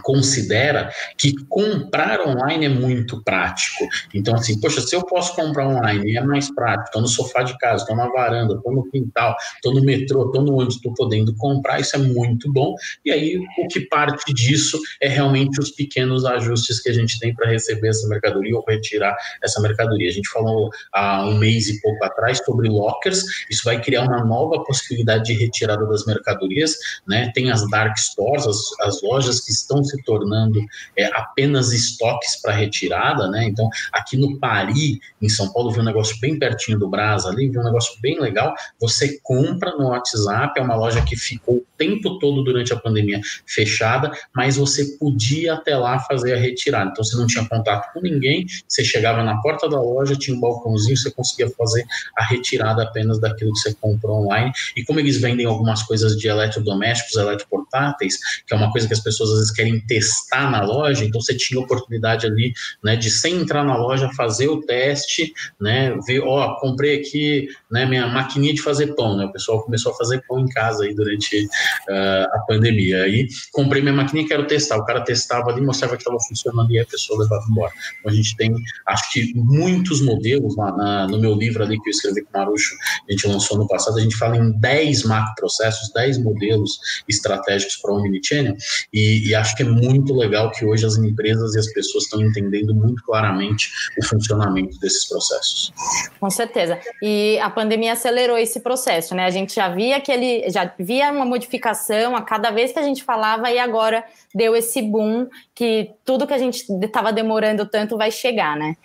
[0.03, 3.87] considera que comprar online é muito prático.
[4.13, 7.57] Então, assim, poxa, se eu posso comprar online é mais prático, estou no sofá de
[7.59, 11.35] casa, estou na varanda, estou no quintal, estou no metrô, estou no ônibus, estou podendo
[11.37, 12.75] comprar, isso é muito bom.
[13.05, 17.28] E aí, o que parte disso é realmente os pequenos ajustes que a gente tem
[17.35, 20.09] para receber essa mercadoria ou retirar essa mercadoria.
[20.09, 24.25] A gente falou há um mês e pouco atrás sobre lockers, isso vai criar uma
[24.25, 27.31] nova possibilidade de retirada das mercadorias, né?
[27.35, 30.61] Tem as dark stores, as, as lojas que estão se tornando
[30.97, 33.45] é, apenas estoques para retirada, né?
[33.45, 37.49] Então, aqui no Paris, em São Paulo, vi um negócio bem pertinho do Brás ali,
[37.49, 38.55] vi um negócio bem legal.
[38.81, 43.21] Você compra no WhatsApp, é uma loja que ficou o tempo todo durante a pandemia
[43.47, 46.91] fechada, mas você podia até lá fazer a retirada.
[46.91, 50.41] Então, você não tinha contato com ninguém, você chegava na porta da loja, tinha um
[50.41, 51.85] balcãozinho, você conseguia fazer
[52.17, 54.53] a retirada apenas daquilo que você comprou online.
[54.77, 59.01] E como eles vendem algumas coisas de eletrodomésticos, eletroportáteis, que é uma coisa que as
[59.01, 62.53] pessoas às vezes querem testar na loja, então você tinha oportunidade ali,
[62.83, 67.85] né, de sem entrar na loja fazer o teste, né, ver, ó, comprei aqui né,
[67.85, 69.27] minha maquininha de fazer pão, né?
[69.27, 73.03] O pessoal começou a fazer pão em casa aí durante uh, a pandemia.
[73.05, 74.79] Aí comprei minha maquininha e quero testar.
[74.79, 77.73] O cara testava ali, mostrava que estava funcionando e a pessoa levava embora.
[77.99, 78.55] Então a gente tem,
[78.87, 82.41] acho que muitos modelos lá na, no meu livro ali que eu escrevi com o
[82.41, 82.75] Marucho,
[83.09, 86.79] a gente lançou no passado, a gente fala em 10 macroprocessos, 10 modelos
[87.09, 88.57] estratégicos para o Omnichannel
[88.93, 92.21] e, e acho que é muito legal que hoje as empresas e as pessoas estão
[92.23, 95.73] entendendo muito claramente o funcionamento desses processos.
[96.19, 96.79] Com certeza.
[97.03, 99.25] E a pandemia acelerou esse processo, né?
[99.25, 103.03] A gente já via aquele, já via uma modificação a cada vez que a gente
[103.03, 108.13] falava e agora deu esse boom que tudo que a gente estava demorando tanto vai
[108.13, 108.77] chegar, né?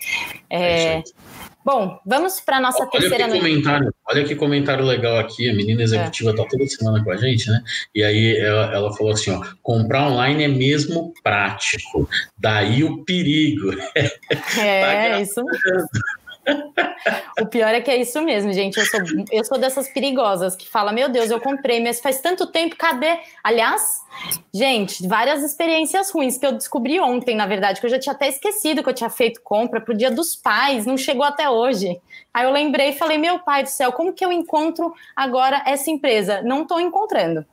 [0.50, 1.02] É, é
[1.64, 5.82] Bom, vamos para nossa olha terceira que comentário, Olha que comentário legal aqui, a menina
[5.82, 6.46] executiva está é.
[6.46, 7.62] toda semana com a gente, né?
[7.94, 12.06] E aí ela, ela, falou assim, ó, comprar online é mesmo prático,
[12.36, 13.70] daí o perigo.
[14.58, 15.88] É, tá isso mesmo.
[17.40, 18.78] O pior é que é isso mesmo, gente.
[18.78, 22.46] Eu sou, eu sou dessas perigosas que fala: Meu Deus, eu comprei, mas faz tanto
[22.46, 23.18] tempo, cadê?
[23.42, 24.02] Aliás,
[24.52, 28.28] gente, várias experiências ruins que eu descobri ontem, na verdade, que eu já tinha até
[28.28, 32.00] esquecido que eu tinha feito compra pro Dia dos Pais, não chegou até hoje.
[32.32, 35.90] Aí eu lembrei e falei: Meu pai do céu, como que eu encontro agora essa
[35.90, 36.42] empresa?
[36.42, 37.44] Não estou encontrando.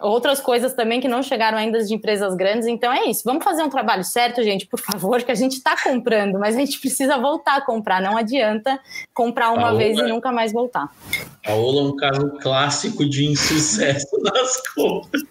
[0.00, 3.22] Outras coisas também que não chegaram ainda de empresas grandes, então é isso.
[3.24, 6.60] Vamos fazer um trabalho certo, gente, por favor, que a gente está comprando, mas a
[6.60, 7.83] gente precisa voltar a comprar.
[8.00, 8.80] Não adianta
[9.12, 10.88] comprar uma Paola, vez e nunca mais voltar.
[11.44, 15.22] Paola é um caso clássico de insucesso nas compras.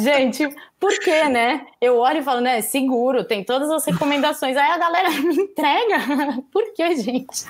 [0.00, 1.66] Gente, por quê, né?
[1.80, 2.60] Eu olho e falo, né?
[2.60, 4.56] Seguro, tem todas as recomendações.
[4.56, 6.42] Aí a galera me entrega.
[6.52, 7.46] Por quê, gente?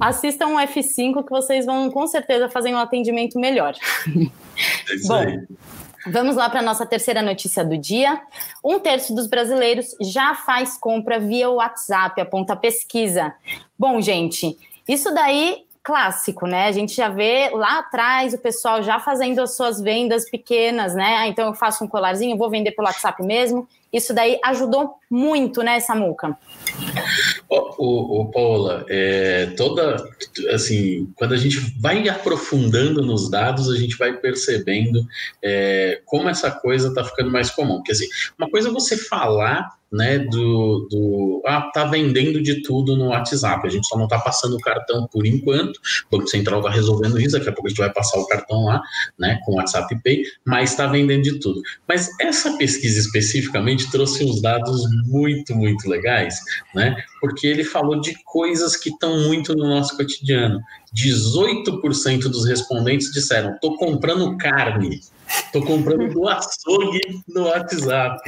[0.00, 3.74] Assistam um F5 que vocês vão com certeza fazer um atendimento melhor.
[4.88, 5.42] É isso Bom, aí.
[6.06, 8.20] Vamos lá para a nossa terceira notícia do dia.
[8.62, 13.34] Um terço dos brasileiros já faz compra via WhatsApp, aponta a pesquisa.
[13.78, 16.66] Bom, gente, isso daí clássico, né?
[16.66, 21.16] A gente já vê lá atrás o pessoal já fazendo as suas vendas pequenas, né?
[21.18, 23.68] Ah, então eu faço um colarzinho, vou vender pelo WhatsApp mesmo.
[23.92, 26.36] Isso daí ajudou muito, né, Samuca?
[27.48, 29.96] O, o, Paula, é, toda
[30.50, 35.04] assim, quando a gente vai aprofundando nos dados, a gente vai percebendo
[35.42, 37.76] é, como essa coisa está ficando mais comum.
[37.76, 38.06] Porque assim,
[38.38, 43.64] uma coisa é você falar né, do, do ah, tá vendendo de tudo no WhatsApp.
[43.64, 45.76] A gente só não está passando o cartão por enquanto.
[46.10, 48.64] O Banco Central está resolvendo isso, daqui a pouco a gente vai passar o cartão
[48.64, 48.82] lá,
[49.16, 51.62] né, com o WhatsApp Pay, mas está vendendo de tudo.
[51.88, 56.40] Mas essa pesquisa especificamente trouxe uns dados muito, muito legais,
[56.74, 56.96] né?
[57.20, 60.60] Porque ele falou de coisas que estão muito no nosso cotidiano.
[60.94, 65.00] 18% dos respondentes disseram: "Tô comprando carne".
[65.28, 68.20] Estou comprando do açougue no WhatsApp.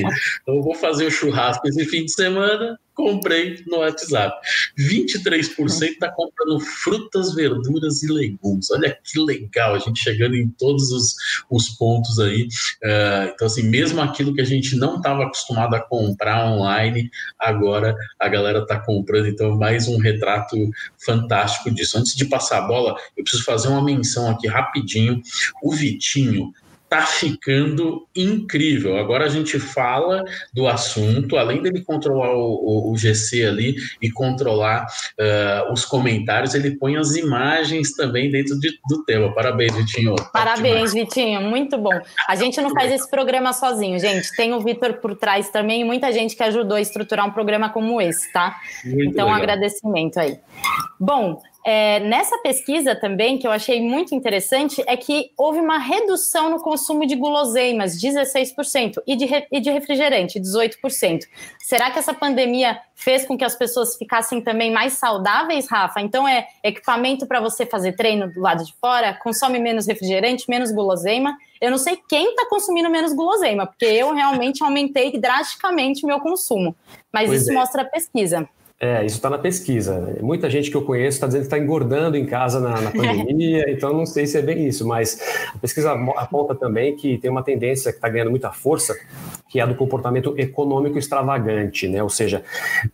[0.42, 4.35] Então, eu vou fazer o churrasco esse fim de semana, comprei no WhatsApp.
[4.78, 8.70] 23% está comprando frutas, verduras e legumes.
[8.70, 11.14] Olha que legal, a gente chegando em todos os,
[11.50, 12.48] os pontos aí.
[12.82, 17.94] Uh, então, assim, mesmo aquilo que a gente não estava acostumado a comprar online, agora
[18.18, 19.26] a galera está comprando.
[19.26, 20.56] Então, mais um retrato
[21.04, 21.98] fantástico disso.
[21.98, 25.20] Antes de passar a bola, eu preciso fazer uma menção aqui rapidinho.
[25.62, 26.52] O Vitinho
[26.88, 28.96] tá ficando incrível.
[28.96, 34.11] Agora a gente fala do assunto, além dele controlar o, o, o GC ali e
[34.11, 39.35] controlar uh, os comentários, ele põe as imagens também dentro de, do tema.
[39.35, 40.14] Parabéns, Vitinho.
[40.33, 41.40] Parabéns, Vitinho.
[41.40, 41.99] Muito bom.
[42.29, 44.35] A gente não faz esse programa sozinho, gente.
[44.37, 47.68] Tem o Vitor por trás também e muita gente que ajudou a estruturar um programa
[47.68, 48.57] como esse, tá?
[48.85, 49.29] Muito então, legal.
[49.29, 50.38] um agradecimento aí.
[51.01, 56.48] Bom, é, nessa pesquisa também, que eu achei muito interessante, é que houve uma redução
[56.48, 61.24] no consumo de guloseimas, 16%, e de, e de refrigerante, 18%.
[61.59, 66.00] Será que essa pandemia fez com que as pessoas ficassem também mais saudáveis, Rafa?
[66.00, 70.70] Então, é equipamento para você fazer treino do lado de fora, consome menos refrigerante, menos
[70.70, 71.37] guloseima.
[71.61, 76.20] Eu não sei quem está consumindo menos guloseima, porque eu realmente aumentei drasticamente o meu
[76.20, 76.76] consumo.
[77.12, 77.55] Mas pois isso é.
[77.55, 78.48] mostra a pesquisa.
[78.78, 80.18] É, isso está na pesquisa.
[80.20, 83.64] Muita gente que eu conheço está dizendo que está engordando em casa na, na pandemia,
[83.72, 85.18] então não sei se é bem isso, mas
[85.54, 88.94] a pesquisa aponta também que tem uma tendência que está ganhando muita força,
[89.48, 92.02] que é do comportamento econômico extravagante, né?
[92.02, 92.42] Ou seja,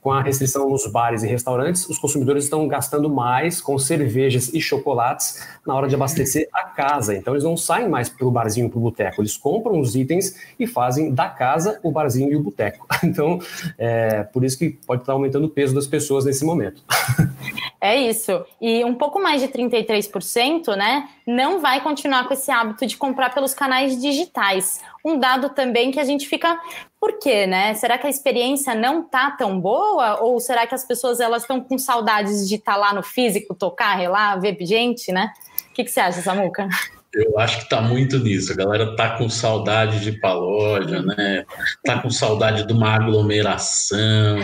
[0.01, 4.61] com a restrição nos bares e restaurantes, os consumidores estão gastando mais com cervejas e
[4.61, 7.15] chocolates na hora de abastecer a casa.
[7.17, 10.37] Então eles não saem mais para o barzinho, para o boteco, eles compram os itens
[10.59, 12.87] e fazem da casa o barzinho e o boteco.
[13.13, 13.41] Então,
[13.77, 16.83] é, por isso que pode estar aumentando o peso das pessoas nesse momento.
[17.85, 18.47] É isso.
[18.61, 23.35] E um pouco mais de 33%, né, não vai continuar com esse hábito de comprar
[23.35, 24.81] pelos canais digitais.
[25.05, 26.61] Um dado também que a gente fica,
[27.01, 27.75] por quê, né?
[27.75, 31.61] Será que a experiência não tá tão boa ou será que as pessoas elas estão
[31.61, 35.33] com saudades de estar tá lá no físico, tocar, relar, ver gente, né?
[35.69, 36.69] O que, que você acha, Samuca?
[37.15, 38.53] Eu acho que tá muito nisso.
[38.53, 41.45] A galera tá com saudade de paródia, né?
[41.85, 44.39] Tá com saudade de uma aglomeração,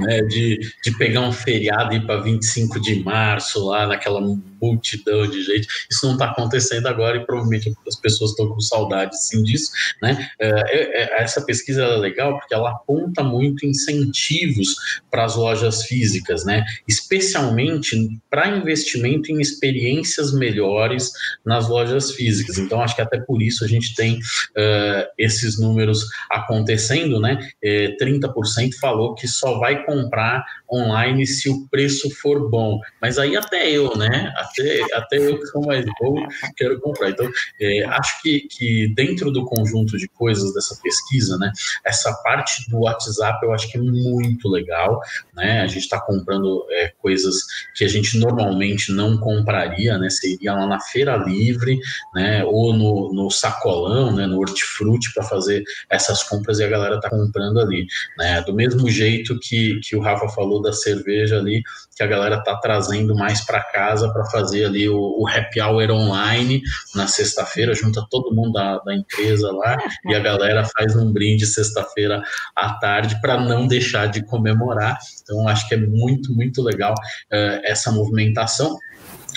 [0.00, 0.20] né?
[0.28, 4.20] De, de pegar um feriado e ir para 25 de março lá naquela
[4.60, 5.66] multidão de gente.
[5.90, 9.70] Isso não está acontecendo agora e provavelmente as pessoas estão com saudade sim disso,
[10.02, 10.28] né?
[10.38, 14.74] É, é, é essa pesquisa é legal porque ela aponta muito incentivos
[15.10, 16.64] para as lojas físicas, né?
[16.88, 17.96] Especialmente
[18.28, 21.10] para investimento em experiências melhores
[21.44, 22.58] nas lojas físicas.
[22.58, 27.38] Então acho que até por isso a gente tem uh, esses números acontecendo, né?
[27.62, 32.78] É, 30% falou que só vai comprar online se o preço for bom.
[33.00, 34.32] Mas aí até eu, né?
[34.50, 37.10] Até, até eu que sou mais novo quero comprar.
[37.10, 41.50] Então, é, acho que, que dentro do conjunto de coisas dessa pesquisa, né,
[41.84, 45.00] essa parte do WhatsApp eu acho que é muito legal,
[45.34, 45.62] né?
[45.62, 47.36] A gente está comprando é, coisas
[47.74, 50.08] que a gente normalmente não compraria, né?
[50.10, 51.78] Você lá na feira livre,
[52.14, 52.44] né?
[52.44, 54.26] Ou no, no sacolão, né?
[54.26, 57.86] No hortifruti para fazer essas compras e a galera tá comprando ali,
[58.18, 58.42] né?
[58.42, 61.62] Do mesmo jeito que, que o Rafa falou da cerveja ali,
[62.00, 65.90] que a galera tá trazendo mais para casa para fazer ali o, o, happy hour
[65.90, 66.62] online
[66.94, 71.44] na sexta-feira, junta todo mundo da, da, empresa lá e a galera faz um brinde
[71.44, 72.22] sexta-feira
[72.56, 74.98] à tarde para não deixar de comemorar.
[75.30, 78.76] Então, acho que é muito, muito legal uh, essa movimentação.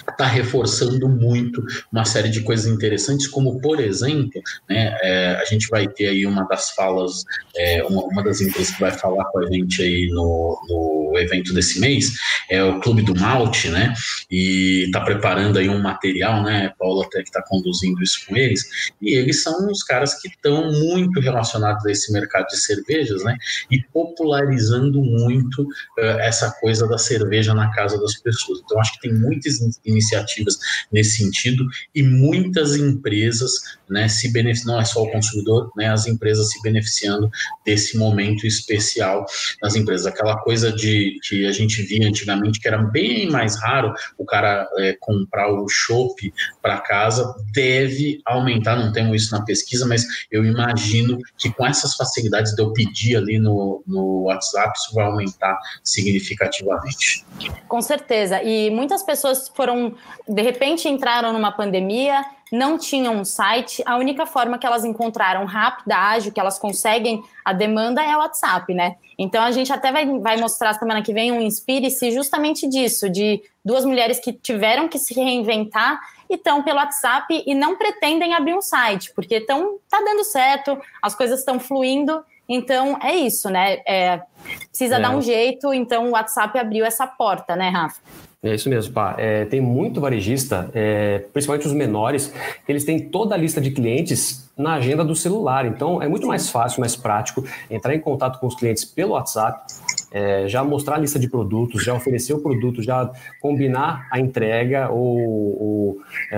[0.10, 5.70] Está reforçando muito uma série de coisas interessantes, como, por exemplo, né, é, a gente
[5.70, 7.24] vai ter aí uma das falas,
[7.56, 11.54] é, uma, uma, das empresas que vai falar com a gente aí no, no evento
[11.54, 12.16] desse mês,
[12.50, 13.94] é o Clube do Malte, né,
[14.30, 18.92] e está preparando aí um material, né, Paula até que está conduzindo isso com eles,
[19.02, 23.38] e eles são os caras que estão muito relacionados a esse mercado de cervejas, né,
[23.72, 25.66] e popularizando muito
[25.98, 28.62] essa coisa da cerveja na casa das pessoas.
[28.64, 30.58] Então, acho que tem muitas iniciativas
[30.92, 33.52] nesse sentido e muitas empresas
[33.90, 37.30] né, se beneficiam, não é só o consumidor, né, as empresas se beneficiando
[37.66, 39.26] desse momento especial
[39.62, 40.08] das empresas.
[40.08, 44.68] Aquela coisa de que a gente via antigamente que era bem mais raro o cara
[44.78, 50.46] é, comprar o chopp para casa, deve aumentar, não temos isso na pesquisa, mas eu
[50.46, 55.58] imagino que com essas facilidades de eu pedir ali no, no WhatsApp, isso vai aumentar
[55.84, 57.26] significativamente.
[57.68, 59.96] Com certeza, e muitas pessoas foram
[60.28, 65.44] de repente entraram numa pandemia, não tinham um site, a única forma que elas encontraram
[65.46, 68.96] rápida, ágil, que elas conseguem a demanda é o WhatsApp, né?
[69.18, 73.42] Então a gente até vai, vai mostrar semana que vem um Inspire-se justamente disso, de
[73.66, 78.54] duas mulheres que tiveram que se reinventar e estão pelo WhatsApp e não pretendem abrir
[78.54, 82.24] um site, porque estão tá dando certo, as coisas estão fluindo.
[82.48, 83.82] Então é isso, né?
[83.88, 84.22] É,
[84.70, 85.00] precisa é.
[85.00, 88.02] dar um jeito, então o WhatsApp abriu essa porta, né, Rafa?
[88.44, 89.16] É isso mesmo, pá.
[89.18, 92.34] É, tem muito varejista, é, principalmente os menores,
[92.68, 95.66] eles têm toda a lista de clientes na agenda do celular.
[95.66, 99.66] Então é muito mais fácil, mais prático entrar em contato com os clientes pelo WhatsApp,
[100.12, 103.10] é, já mostrar a lista de produtos, já oferecer o produto, já
[103.42, 105.18] combinar a entrega ou,
[105.62, 105.98] ou
[106.30, 106.38] é,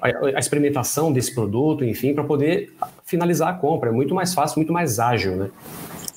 [0.00, 2.72] a, a, experimentação desse produto, enfim, para poder
[3.04, 3.90] finalizar a compra.
[3.90, 5.50] É muito mais fácil, muito mais ágil, né?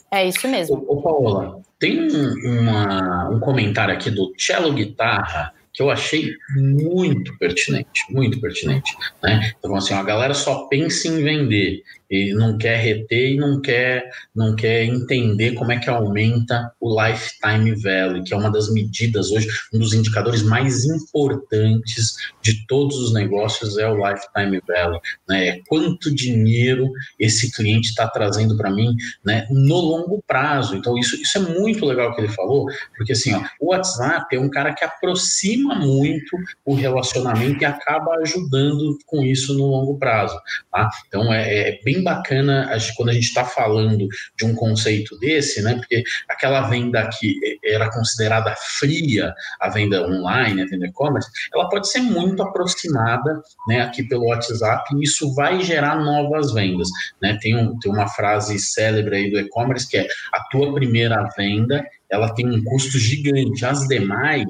[0.09, 0.83] É isso mesmo.
[0.87, 2.07] Ô, Paola, tem
[2.45, 8.91] uma, um comentário aqui do Cello Guitarra que eu achei muito pertinente, muito pertinente.
[9.23, 9.53] Né?
[9.57, 11.81] Então, assim, a galera só pensa em vender
[12.11, 17.01] e não quer reter e não quer, não quer entender como é que aumenta o
[17.01, 22.97] lifetime value, que é uma das medidas hoje, um dos indicadores mais importantes de todos
[22.97, 25.47] os negócios é o lifetime value, né?
[25.47, 28.93] É quanto dinheiro esse cliente está trazendo para mim,
[29.23, 29.47] né?
[29.49, 30.75] No longo prazo.
[30.75, 32.65] Então isso, isso é muito legal que ele falou,
[32.97, 38.15] porque assim, ó, o WhatsApp é um cara que aproxima muito o relacionamento e acaba
[38.17, 40.37] ajudando com isso no longo prazo,
[40.69, 40.89] tá?
[41.07, 45.75] Então é, é bem bacana quando a gente está falando de um conceito desse, né?
[45.75, 51.89] Porque aquela venda que era considerada fria, a venda online, a venda e-commerce, ela pode
[51.89, 53.81] ser muito aproximada, né?
[53.81, 56.89] Aqui pelo WhatsApp, e isso vai gerar novas vendas,
[57.21, 57.37] né?
[57.41, 61.83] Tem, um, tem uma frase célebre aí do e-commerce que é a tua primeira venda
[62.11, 63.65] ela tem um custo gigante.
[63.65, 64.45] As demais,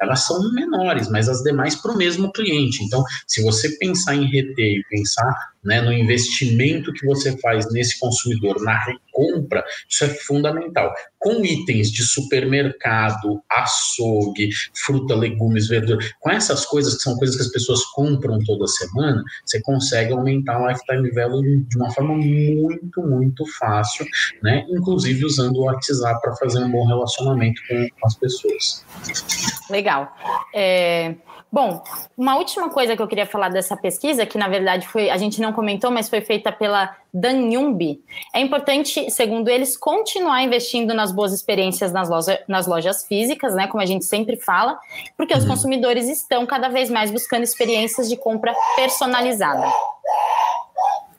[0.00, 2.82] elas são menores, mas as demais para o mesmo cliente.
[2.82, 8.00] Então, se você pensar em reter e pensar né, no investimento que você faz nesse
[8.00, 8.74] consumidor, na
[9.12, 10.92] compra, isso é fundamental.
[11.18, 17.42] Com itens de supermercado, açougue, fruta, legumes, verdura, com essas coisas que são coisas que
[17.42, 23.02] as pessoas compram toda semana, você consegue aumentar o lifetime value de uma forma muito,
[23.02, 24.06] muito fácil,
[24.42, 24.66] né?
[24.70, 28.84] Inclusive usando o WhatsApp para fazer um bom relacionamento com as pessoas.
[29.70, 30.14] Legal.
[30.54, 31.14] É,
[31.52, 31.84] Bom,
[32.16, 35.38] uma última coisa que eu queria falar dessa pesquisa, que na verdade foi, a gente
[35.38, 38.02] não comentou, mas foi feita pela Danyumbi.
[38.34, 43.66] É importante, segundo eles, continuar investindo nas boas experiências nas, loja, nas lojas físicas, né?
[43.66, 44.78] Como a gente sempre fala,
[45.14, 45.50] porque os uhum.
[45.50, 49.70] consumidores estão cada vez mais buscando experiências de compra personalizada.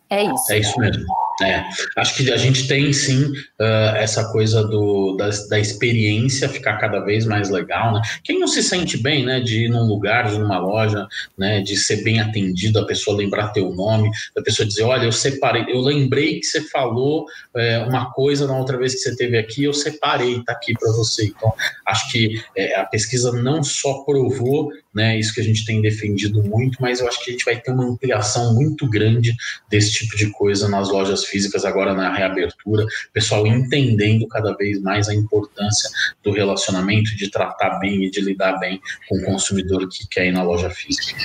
[0.09, 0.51] É isso.
[0.51, 1.05] É isso mesmo.
[1.41, 1.63] É,
[1.97, 3.23] acho que a gente tem sim
[3.59, 8.01] uh, essa coisa do, da, da, experiência ficar cada vez mais legal, né?
[8.23, 11.75] Quem não se sente bem, né, de ir num lugar, de numa loja, né, de
[11.75, 15.79] ser bem atendido, a pessoa lembrar teu nome, a pessoa dizer, olha, eu separei, eu
[15.79, 17.25] lembrei que você falou
[17.55, 20.91] é, uma coisa na outra vez que você teve aqui, eu separei, tá aqui para
[20.91, 21.25] você.
[21.25, 21.51] Então,
[21.85, 25.17] acho que é, a pesquisa não só provou né?
[25.17, 27.71] Isso que a gente tem defendido muito, mas eu acho que a gente vai ter
[27.71, 29.35] uma ampliação muito grande
[29.69, 35.09] desse tipo de coisa nas lojas físicas agora na reabertura, pessoal entendendo cada vez mais
[35.09, 35.89] a importância
[36.23, 38.79] do relacionamento, de tratar bem e de lidar bem
[39.09, 41.15] com o consumidor que quer ir na loja física.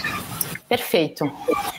[0.69, 1.25] Perfeito.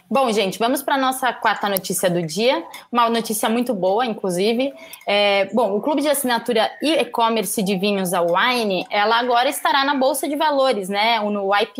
[0.10, 2.64] Bom, gente, vamos para a nossa quarta notícia do dia.
[2.92, 4.74] Uma notícia muito boa, inclusive.
[5.08, 9.86] É, bom, o clube de assinatura e e-commerce de vinhos, a Wine, ela agora estará
[9.86, 11.20] na Bolsa de Valores, né?
[11.20, 11.79] No IPO.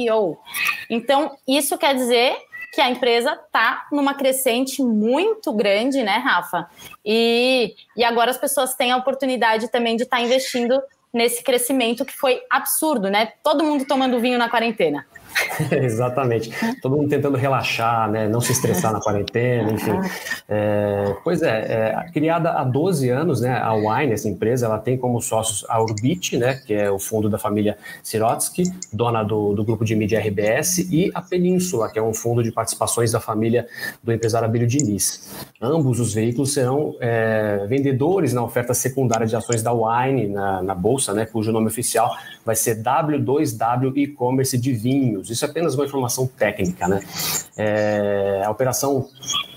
[0.90, 2.36] Então, isso quer dizer
[2.72, 6.70] que a empresa está numa crescente muito grande, né, Rafa?
[7.04, 10.80] E, e agora as pessoas têm a oportunidade também de estar tá investindo
[11.12, 13.34] nesse crescimento que foi absurdo, né?
[13.44, 15.06] Todo mundo tomando vinho na quarentena.
[15.72, 16.52] Exatamente.
[16.82, 18.28] Todo mundo tentando relaxar, né?
[18.28, 19.92] não se estressar na quarentena, enfim.
[20.48, 23.58] É, pois é, é, criada há 12 anos, né?
[23.58, 26.56] a Wine, essa empresa, ela tem como sócios a Urbit, né?
[26.66, 31.12] que é o fundo da família Sirotsky, dona do, do grupo de mídia RBS, e
[31.14, 33.68] a Península, que é um fundo de participações da família
[34.04, 35.30] do empresário Abílio Diniz.
[35.62, 40.76] Ambos os veículos serão é, vendedores na oferta secundária de ações da Wine na, na
[40.76, 41.26] Bolsa, né?
[41.26, 42.12] cujo nome oficial
[42.46, 44.74] vai ser W2W E-Commerce de
[45.28, 47.02] Isso é apenas uma informação técnica, né?
[47.58, 49.08] É, a operação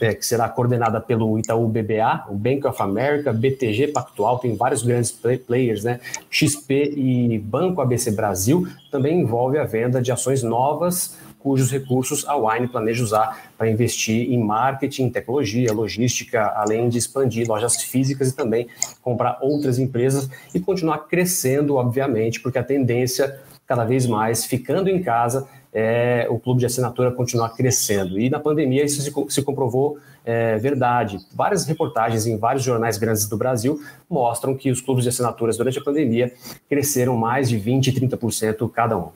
[0.01, 4.83] é, que será coordenada pelo Itaú BBA, o Bank of America, BTG Pactual, tem vários
[4.83, 6.01] grandes play players, né?
[6.31, 12.37] XP e Banco ABC Brasil, também envolve a venda de ações novas cujos recursos a
[12.37, 18.37] Wine planeja usar para investir em marketing, tecnologia, logística, além de expandir lojas físicas e
[18.37, 18.69] também
[19.03, 25.03] comprar outras empresas e continuar crescendo, obviamente, porque a tendência cada vez mais ficando em
[25.03, 28.21] casa é, o clube de assinatura continuar crescendo.
[28.21, 31.19] E na pandemia isso se, se comprovou é, verdade.
[31.35, 35.79] Várias reportagens em vários jornais grandes do Brasil mostram que os clubes de assinaturas durante
[35.79, 36.33] a pandemia
[36.69, 39.09] cresceram mais de 20% e 30% cada um.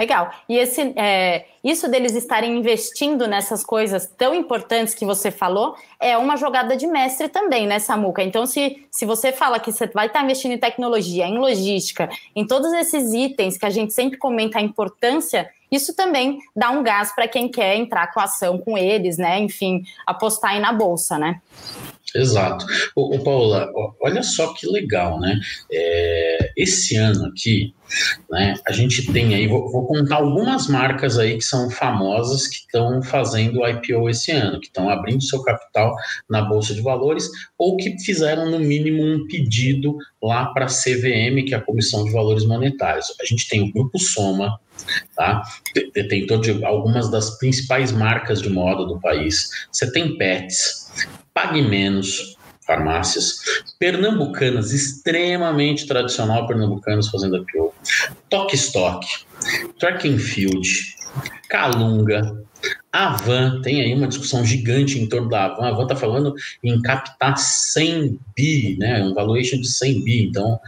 [0.00, 0.30] Legal.
[0.48, 6.16] E esse, é, isso deles estarem investindo nessas coisas tão importantes que você falou é
[6.16, 8.22] uma jogada de mestre também, né, Samuca?
[8.22, 12.46] Então, se, se você fala que você vai estar investindo em tecnologia, em logística, em
[12.46, 17.14] todos esses itens que a gente sempre comenta a importância, isso também dá um gás
[17.14, 19.38] para quem quer entrar com ação com eles, né?
[19.38, 21.42] Enfim, apostar aí na bolsa, né?
[22.14, 22.66] Exato.
[22.94, 23.68] Ô, ô Paula,
[24.00, 25.38] olha só que legal, né?
[25.70, 27.74] É, esse ano aqui,
[28.30, 32.56] né, a gente tem aí, vou, vou, contar algumas marcas aí que são famosas que
[32.56, 35.94] estão fazendo IPO esse ano, que estão abrindo seu capital
[36.28, 41.44] na Bolsa de Valores ou que fizeram, no mínimo, um pedido lá para a CVM,
[41.46, 43.06] que é a Comissão de Valores Monetários.
[43.20, 44.58] A gente tem o Grupo Soma,
[45.16, 45.42] tá?
[45.94, 49.48] detentor de algumas das principais marcas de moda do país.
[49.72, 50.90] Você tem Pets,
[51.40, 52.36] Pague Menos,
[52.66, 53.38] farmácias,
[53.78, 57.72] pernambucanas, extremamente tradicional pernambucanas fazendo IPO,
[58.28, 59.02] Toque Stock,
[59.78, 60.66] Track and Field,
[61.48, 62.44] Calunga,
[62.92, 65.68] a Van, tem aí uma discussão gigante em torno da Van.
[65.68, 70.24] A Van está falando em captar 100 bi, né, um valuation de 100 bi.
[70.24, 70.58] Então,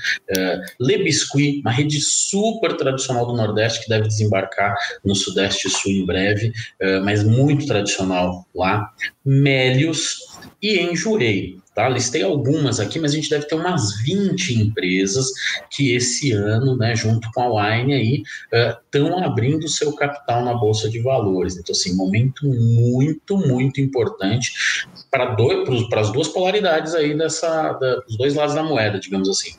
[1.02, 6.06] Biscuit, uma rede super tradicional do Nordeste que deve desembarcar no Sudeste e Sul em
[6.06, 8.90] breve, uh, mas muito tradicional lá.
[9.24, 10.18] Mélios
[10.60, 11.61] e Enjoei.
[11.74, 11.88] Tá?
[11.88, 15.26] Listei algumas aqui, mas a gente deve ter umas 20 empresas
[15.70, 18.22] que esse ano, né, junto com a Wine aí,
[18.84, 21.56] estão uh, abrindo seu capital na Bolsa de Valores.
[21.56, 24.52] Então, assim, momento muito, muito importante
[25.10, 25.34] para
[26.00, 29.52] as duas polaridades aí dessa, da, dos dois lados da moeda, digamos assim.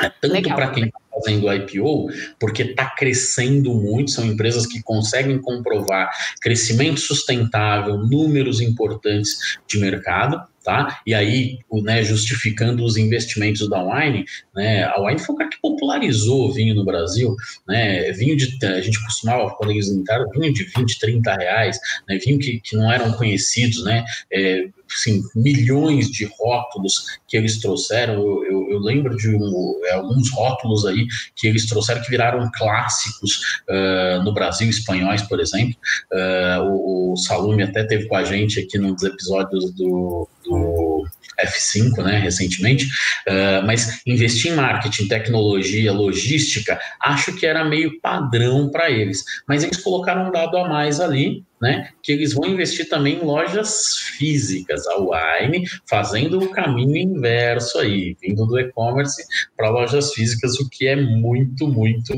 [0.00, 2.08] É tanto para quem está fazendo IPO,
[2.40, 10.42] porque está crescendo muito, são empresas que conseguem comprovar crescimento sustentável, números importantes de mercado,
[10.64, 11.00] tá?
[11.06, 15.60] E aí, né, justificando os investimentos da Wine, né, a Wine foi o cara que
[15.60, 17.36] popularizou o vinho no Brasil,
[17.68, 22.18] né, vinho de, a gente costumava, quando eles entraram, vinho de 20, 30 reais, né,
[22.18, 28.14] vinho que, que não eram conhecidos, né, é, assim, milhões de rótulos que eles trouxeram.
[28.14, 32.50] Eu, eu, eu lembro de um, é, alguns rótulos aí que eles trouxeram que viraram
[32.54, 35.74] clássicos uh, no Brasil, espanhóis, por exemplo.
[36.12, 41.06] Uh, o, o Salume até teve com a gente aqui nos episódios do, do
[41.40, 42.86] F5, né, recentemente,
[43.28, 49.24] uh, mas investir em marketing, tecnologia, logística, acho que era meio padrão para eles.
[49.48, 53.24] Mas eles colocaram um dado a mais ali, né, que eles vão investir também em
[53.24, 59.24] lojas físicas, a Wine, fazendo o caminho inverso aí, vindo do e-commerce
[59.56, 62.12] para lojas físicas, o que é muito, muito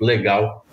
[0.00, 0.65] legal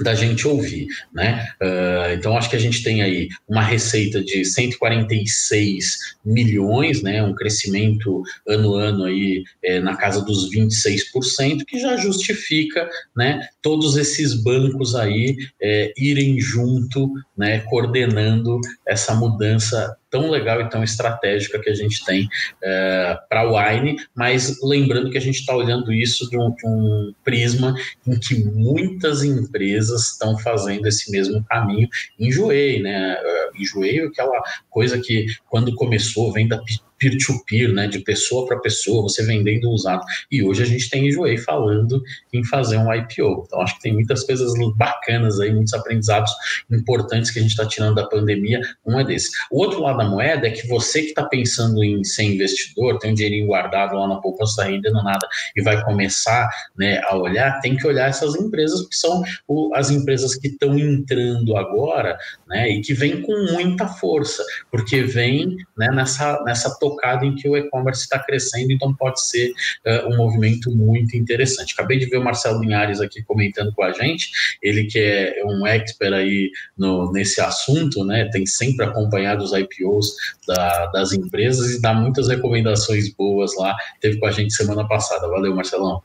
[0.00, 1.48] da gente ouvir, né?
[1.60, 7.22] Uh, então acho que a gente tem aí uma receita de 146 milhões, né?
[7.22, 13.48] Um crescimento ano a ano aí é, na casa dos 26%, que já justifica, né?
[13.60, 17.60] Todos esses bancos aí é, irem junto, né?
[17.60, 22.28] Coordenando essa mudança tão legal e tão estratégica que a gente tem
[22.62, 26.66] é, para a Wine, mas lembrando que a gente está olhando isso de um, de
[26.66, 27.74] um, prisma
[28.06, 31.88] em que muitas empresas estão fazendo esse mesmo caminho.
[32.18, 33.16] Enjoei, né?
[33.20, 36.60] É, enjoei aquela coisa que quando começou, venda
[36.98, 40.04] peer-to-peer, né, de pessoa para pessoa, você vendendo usado.
[40.30, 43.44] E hoje a gente tem Enjoei falando em fazer um IPO.
[43.46, 46.32] Então acho que tem muitas coisas bacanas aí, muitos aprendizados
[46.70, 48.60] importantes que a gente está tirando da pandemia.
[48.84, 49.30] Um é desse.
[49.50, 53.12] O outro lado da moeda é que você que está pensando em ser investidor, tem
[53.12, 55.26] um dinheirinho guardado lá na poupança, está rendendo nada
[55.56, 59.90] e vai começar né, a olhar, tem que olhar essas empresas, que são o, as
[59.90, 65.88] empresas que estão entrando agora né, e que vêm com muita força, porque vem né,
[65.92, 69.50] nessa, nessa tocado em que o e-commerce está crescendo, então pode ser
[69.86, 71.74] uh, um movimento muito interessante.
[71.74, 74.30] Acabei de ver o Marcelo Linhares aqui comentando com a gente,
[74.62, 80.14] ele que é um expert aí no, nesse assunto, né, tem sempre acompanhado os IPOs
[80.46, 85.28] da, das empresas e dá muitas recomendações boas lá, teve com a gente semana passada.
[85.28, 86.02] Valeu, Marcelão.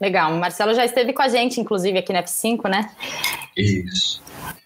[0.00, 2.90] Legal, o Marcelo já esteve com a gente, inclusive, aqui na F5, né?
[3.56, 4.20] Isso.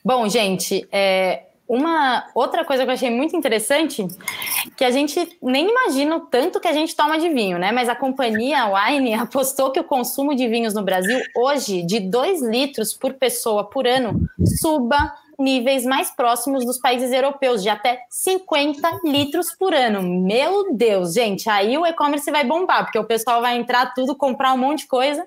[0.04, 4.06] Bom, gente, é, uma outra coisa que eu achei muito interessante,
[4.76, 7.72] que a gente nem imagina o tanto que a gente toma de vinho, né?
[7.72, 12.42] Mas a companhia Wine apostou que o consumo de vinhos no Brasil hoje, de 2
[12.42, 14.20] litros por pessoa por ano,
[14.60, 20.02] suba níveis mais próximos dos países europeus, de até 50 litros por ano.
[20.02, 24.54] Meu Deus, gente, aí o e-commerce vai bombar, porque o pessoal vai entrar tudo, comprar
[24.54, 25.26] um monte de coisa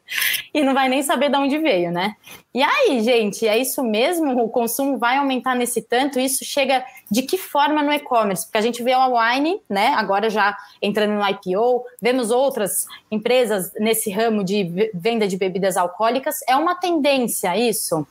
[0.53, 2.15] e não vai nem saber de onde veio, né?
[2.53, 4.41] E aí, gente, é isso mesmo?
[4.41, 6.17] O consumo vai aumentar nesse tanto?
[6.17, 8.45] Isso chega de que forma no e-commerce?
[8.45, 13.73] Porque a gente vê a Wine, né, agora já entrando no IPO, vemos outras empresas
[13.77, 16.37] nesse ramo de venda de bebidas alcoólicas.
[16.47, 18.07] É uma tendência isso?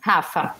[0.00, 0.54] Rafa.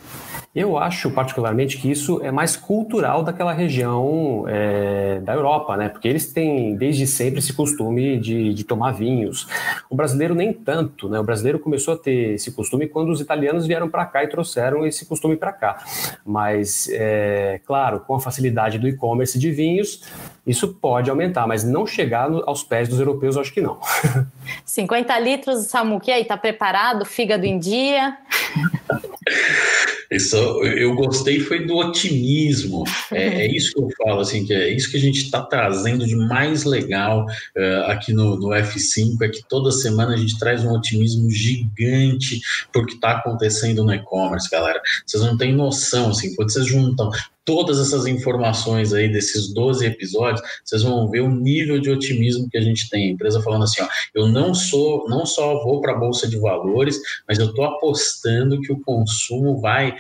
[0.55, 5.89] Eu acho particularmente que isso é mais cultural daquela região é, da Europa, né?
[5.89, 9.49] Porque eles têm desde sempre esse costume de, de, tomar vinhos.
[9.91, 11.19] O brasileiro nem tanto, né?
[11.19, 14.87] O brasileiro começou a ter esse costume quando os italianos vieram para cá e trouxeram
[14.87, 15.85] esse costume para cá.
[16.25, 20.05] Mas, é, claro, com a facilidade do e-commerce de vinhos,
[20.47, 23.81] isso pode aumentar, mas não chegar no, aos pés dos europeus, eu acho que não.
[24.65, 27.05] 50 litros, Samuque, aí tá preparado?
[27.05, 28.17] Fígado em dia?
[30.15, 32.85] Isso, eu gostei foi do otimismo.
[33.11, 36.07] É, é, isso que eu falo, assim, que é isso que a gente está trazendo
[36.07, 40.65] de mais legal uh, aqui no, no, F5, é que toda semana a gente traz
[40.65, 42.41] um otimismo gigante
[42.73, 44.81] porque está acontecendo no e-commerce, galera.
[45.05, 47.11] Vocês não têm noção, assim, quando vocês juntam
[47.45, 52.57] todas essas informações aí desses 12 episódios, vocês vão ver o nível de otimismo que
[52.57, 53.09] a gente tem.
[53.09, 56.39] A empresa falando assim, ó, eu não sou, não só vou para a bolsa de
[56.39, 59.95] valores, mas eu estou apostando que o consumo vai.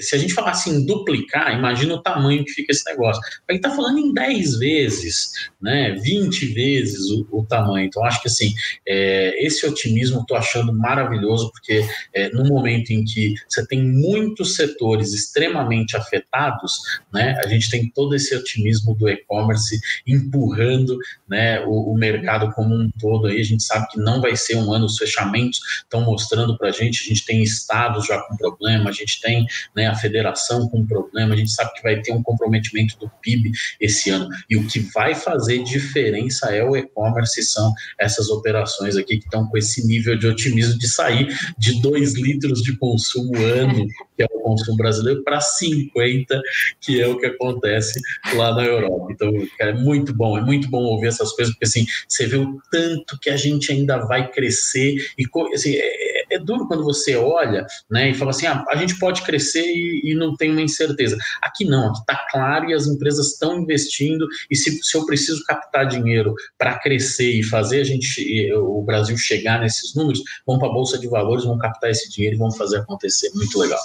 [0.00, 3.22] Se a gente falar assim, duplicar, imagina o tamanho que fica esse negócio.
[3.48, 5.94] A gente está falando em 10 vezes, né?
[5.94, 7.86] 20 vezes o, o tamanho.
[7.86, 8.54] Então, acho que assim,
[8.86, 11.84] é, esse otimismo eu estou achando maravilhoso, porque
[12.14, 16.77] é, no momento em que você tem muitos setores extremamente afetados,
[17.12, 17.36] né?
[17.44, 20.98] A gente tem todo esse otimismo do e-commerce empurrando,
[21.28, 23.40] né, o, o, mercado como um todo aí.
[23.40, 26.72] A gente sabe que não vai ser um ano, os fechamentos estão mostrando para a
[26.72, 27.02] gente.
[27.04, 31.34] A gente tem estados já com problema, a gente tem né, a federação com problema,
[31.34, 34.28] a gente sabe que vai ter um comprometimento do PIB esse ano.
[34.48, 39.46] E o que vai fazer diferença é o e-commerce, são essas operações aqui que estão
[39.46, 44.26] com esse nível de otimismo de sair de 2 litros de consumo ano, que é
[44.26, 46.40] o consumo brasileiro, para 50
[46.80, 48.00] que é o que acontece
[48.34, 49.12] lá na Europa.
[49.12, 52.58] Então, é muito bom, é muito bom ouvir essas coisas, porque assim, você vê o
[52.70, 57.66] tanto que a gente ainda vai crescer e assim, é, é duro quando você olha
[57.90, 61.16] né, e fala assim: ah, a gente pode crescer e, e não tem uma incerteza.
[61.42, 65.42] Aqui não, aqui está claro e as empresas estão investindo, e se, se eu preciso
[65.44, 70.70] captar dinheiro para crescer e fazer a gente, o Brasil chegar nesses números, vamos para
[70.70, 73.30] a Bolsa de Valores, vamos captar esse dinheiro e vamos fazer acontecer.
[73.34, 73.80] Muito legal.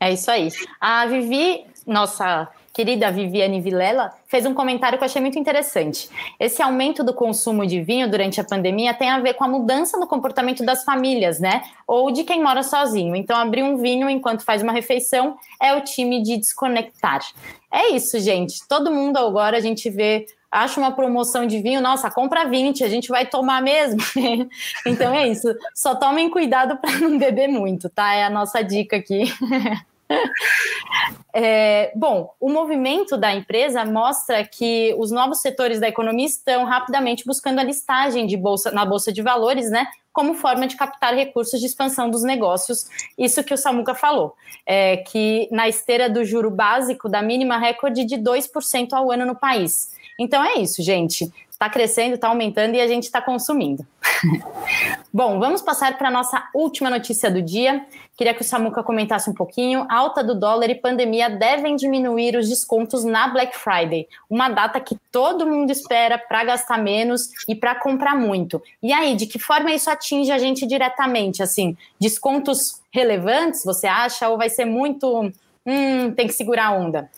[0.00, 0.48] É isso aí.
[0.80, 6.08] A Vivi, nossa querida Viviane Vilela, fez um comentário que eu achei muito interessante.
[6.40, 9.98] Esse aumento do consumo de vinho durante a pandemia tem a ver com a mudança
[9.98, 11.62] no comportamento das famílias, né?
[11.86, 13.14] Ou de quem mora sozinho.
[13.14, 17.20] Então, abrir um vinho enquanto faz uma refeição é o time de desconectar.
[17.70, 18.66] É isso, gente.
[18.66, 22.88] Todo mundo agora a gente vê acha uma promoção de vinho, nossa, compra 20, a
[22.88, 24.00] gente vai tomar mesmo.
[24.86, 25.48] então é isso.
[25.74, 28.14] Só tomem cuidado para não beber muito, tá?
[28.14, 29.24] É a nossa dica aqui.
[31.34, 37.24] É, bom, o movimento da empresa mostra que os novos setores da economia estão rapidamente
[37.24, 39.86] buscando a listagem de bolsa, na Bolsa de Valores, né?
[40.12, 42.86] Como forma de captar recursos de expansão dos negócios.
[43.16, 44.34] Isso que o Samuca falou.
[44.66, 49.34] É, que na esteira do juro básico da mínima recorde de 2% ao ano no
[49.34, 49.90] país.
[50.20, 51.32] Então é isso, gente
[51.62, 53.86] está crescendo, está aumentando e a gente está consumindo.
[55.12, 57.84] Bom, vamos passar para a nossa última notícia do dia.
[58.16, 59.86] Queria que o Samuca comentasse um pouquinho.
[59.90, 64.96] Alta do dólar e pandemia devem diminuir os descontos na Black Friday, uma data que
[65.10, 68.62] todo mundo espera para gastar menos e para comprar muito.
[68.82, 71.42] E aí, de que forma isso atinge a gente diretamente?
[71.42, 74.28] Assim, descontos relevantes, você acha?
[74.28, 75.30] Ou vai ser muito.
[75.66, 77.10] Hum, tem que segurar a onda?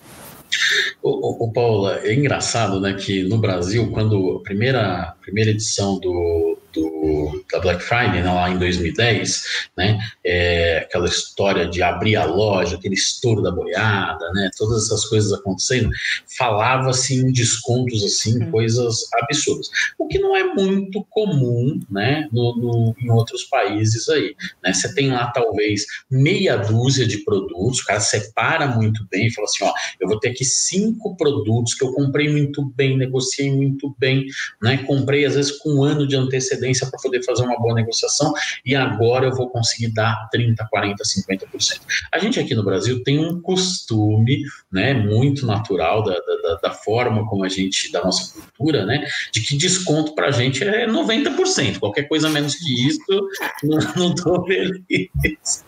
[1.02, 5.98] O, o, o, Paula, é engraçado, né, que no Brasil, quando a primeira, primeira edição
[5.98, 9.44] do, do, da Black Friday, né, lá em 2010,
[9.76, 15.04] né, é, aquela história de abrir a loja, aquele estouro da boiada, né, todas essas
[15.06, 15.90] coisas acontecendo,
[16.36, 18.50] falava-se em descontos assim, uhum.
[18.50, 19.68] coisas absurdas.
[19.98, 24.92] O que não é muito comum, né, no, no, em outros países aí, né, você
[24.94, 29.64] tem lá talvez meia dúzia de produtos, o cara separa muito bem e fala assim,
[29.64, 34.26] ó, eu vou ter aqui cinco produtos que eu comprei muito bem, negociei muito bem,
[34.60, 38.32] né, comprei às vezes com um ano de antecedência para poder fazer uma boa negociação
[38.64, 41.80] e agora eu vou conseguir dar 30, 40, 50%.
[42.12, 44.42] A gente aqui no Brasil tem um costume,
[44.72, 49.42] né, muito natural da, da, da forma como a gente, da nossa cultura, né, de
[49.42, 53.28] que desconto para a gente é 90%, qualquer coisa menos que isso,
[53.96, 55.64] não estou feliz.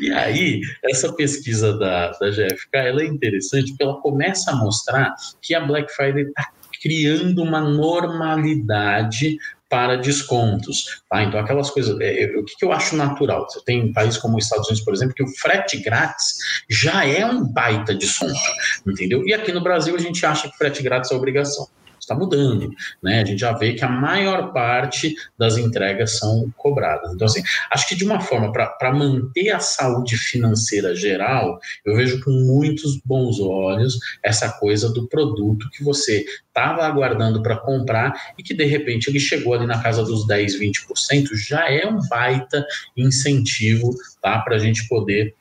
[0.00, 5.14] E aí, essa pesquisa da, da GFK, ela é interessante porque ela começa a mostrar
[5.40, 6.50] que a Black Friday está
[6.84, 9.38] criando uma normalidade
[9.68, 11.02] para descontos.
[11.08, 11.22] Tá?
[11.22, 11.98] Então, aquelas coisas.
[12.00, 13.48] É, o que, que, eu acho natural?
[13.48, 16.36] Você tem um país como os Estados Unidos, por exemplo, que o frete grátis
[16.68, 18.34] já é um baita desconto,
[18.86, 19.26] entendeu?
[19.26, 21.68] E aqui no Brasil a gente acha que frete grátis é obrigação
[22.04, 22.70] está mudando,
[23.02, 23.22] né?
[23.22, 27.12] A gente já vê que a maior parte das entregas são cobradas.
[27.12, 32.22] Então, assim, acho que de uma forma para manter a saúde financeira geral, eu vejo
[32.22, 38.42] com muitos bons olhos essa coisa do produto que você estava aguardando para comprar e
[38.42, 42.64] que de repente ele chegou ali na casa dos 10, 20%, já é um baita
[42.96, 43.94] incentivo
[44.24, 45.34] tá, para a gente poder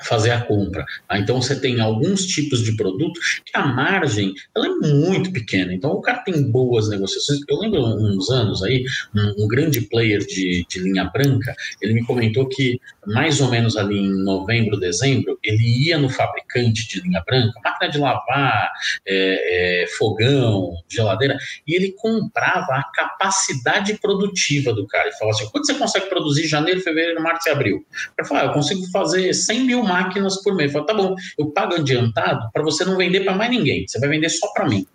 [0.00, 0.86] fazer a compra.
[1.08, 1.18] Tá?
[1.18, 5.74] Então você tem alguns tipos de produto que a margem ela é muito pequena.
[5.74, 7.40] Então o cara tem boas negociações.
[7.48, 12.04] Eu lembro uns anos aí, um, um grande player de, de, linha branca, ele me
[12.04, 17.22] comentou que mais ou menos ali em novembro, dezembro, ele ia no fabricante de linha
[17.26, 18.70] branca, máquina de lavar,
[19.04, 25.08] é, é, fogão, geladeira, e ele comprava a capacidade produtiva do cara.
[25.08, 27.84] E falava assim: quanto você consegue produzir janeiro, fevereiro, março e abril?
[28.18, 30.74] Ele falou: ah, eu consigo fazer 100 mil máquinas por mês.
[30.74, 33.98] Eu falei, tá bom, eu pago adiantado para você não vender para mais ninguém, você
[33.98, 34.86] vai vender só para mim.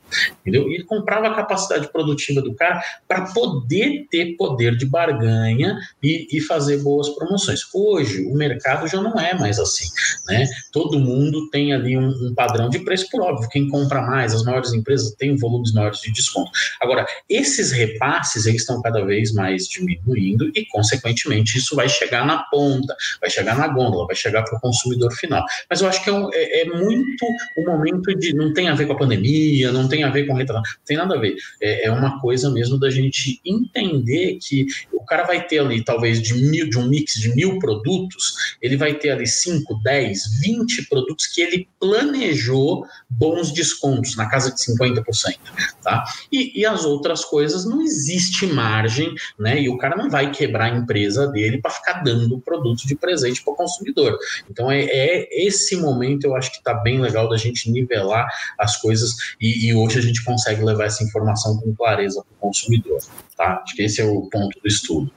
[0.41, 0.69] Entendeu?
[0.69, 6.27] E ele comprava a capacidade produtiva do cara para poder ter poder de barganha e,
[6.31, 7.61] e, fazer boas promoções.
[7.73, 9.85] Hoje, o mercado já não é mais assim.
[10.27, 10.47] Né?
[10.71, 13.49] Todo mundo tem ali um, um padrão de preço, por óbvio.
[13.49, 16.51] Quem compra mais, as maiores empresas têm volumes maiores de desconto.
[16.81, 22.43] Agora, esses repasses eles estão cada vez mais diminuindo e, consequentemente, isso vai chegar na
[22.43, 25.43] ponta, vai chegar na gôndola, vai chegar para o consumidor final.
[25.69, 27.25] Mas eu acho que é, é, é muito
[27.57, 28.33] o momento de.
[28.33, 30.61] Não tem a ver com a pandemia, não tem tem a ver com retração.
[30.61, 31.35] Não tem nada a ver.
[31.59, 36.21] É, é, uma coisa mesmo da gente entender que o cara vai ter ali, talvez,
[36.21, 40.87] de mil, de um mix de mil produtos, ele vai ter ali 5, 10, 20
[40.87, 45.37] produtos que ele planejou bons descontos, na casa de 50%.
[45.81, 46.03] Tá?
[46.31, 49.61] E, e as outras coisas não existe margem, né?
[49.61, 53.43] E o cara não vai quebrar a empresa dele para ficar dando produto de presente
[53.43, 54.17] para o consumidor.
[54.49, 58.27] Então é, é, esse momento eu acho que está bem legal da gente nivelar
[58.59, 62.39] as coisas e, e, hoje a gente consegue levar essa informação com clareza para o
[62.39, 62.99] consumidor.
[63.35, 63.61] Tá?
[63.63, 65.11] Acho que esse é o ponto do estudo.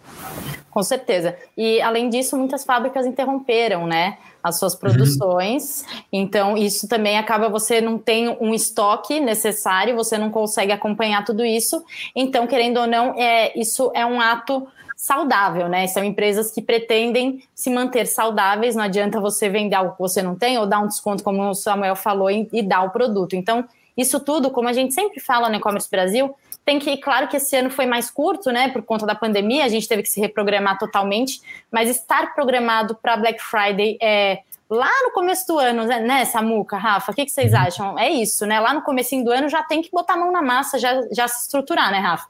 [0.70, 1.34] Com certeza.
[1.56, 4.18] E além disso, muitas fábricas interromperam, né?
[4.42, 4.80] as suas uhum.
[4.80, 5.82] produções.
[5.82, 6.00] Uhum.
[6.12, 11.44] Então, isso também acaba, você não tem um estoque necessário, você não consegue acompanhar tudo
[11.44, 11.82] isso.
[12.14, 14.66] Então, querendo ou não, é, isso é um ato
[14.96, 15.86] saudável, né?
[15.86, 20.36] São empresas que pretendem se manter saudáveis, não adianta você vender algo que você não
[20.36, 23.34] tem ou dar um desconto, como o Samuel falou, e, e dar o produto.
[23.34, 23.64] Então,
[24.00, 26.34] isso tudo, como a gente sempre fala no E-Commerce Brasil,
[26.64, 29.68] tem que, claro que esse ano foi mais curto, né, por conta da pandemia, a
[29.68, 31.40] gente teve que se reprogramar totalmente,
[31.70, 34.40] mas estar programado para Black Friday é
[34.70, 37.58] lá no começo do ano, né, né Samuca, Rafa, o que, que vocês uhum.
[37.58, 37.98] acham?
[37.98, 38.60] É isso, né?
[38.60, 41.26] Lá no começo do ano já tem que botar a mão na massa, já, já
[41.26, 42.26] se estruturar, né, Rafa?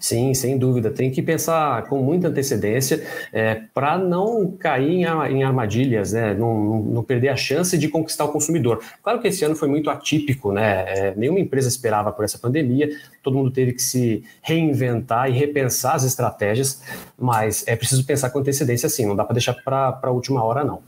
[0.00, 0.90] Sim, sem dúvida.
[0.90, 6.34] Tem que pensar com muita antecedência é, para não cair em, em armadilhas, né?
[6.34, 8.82] Não, não, perder a chance de conquistar o consumidor.
[9.02, 10.84] Claro que esse ano foi muito atípico, né?
[10.88, 12.88] É, nenhuma empresa esperava por essa pandemia,
[13.22, 16.82] todo mundo teve que se reinventar e repensar as estratégias,
[17.18, 20.64] mas é preciso pensar com antecedência sim, não dá para deixar para a última hora,
[20.64, 20.82] não.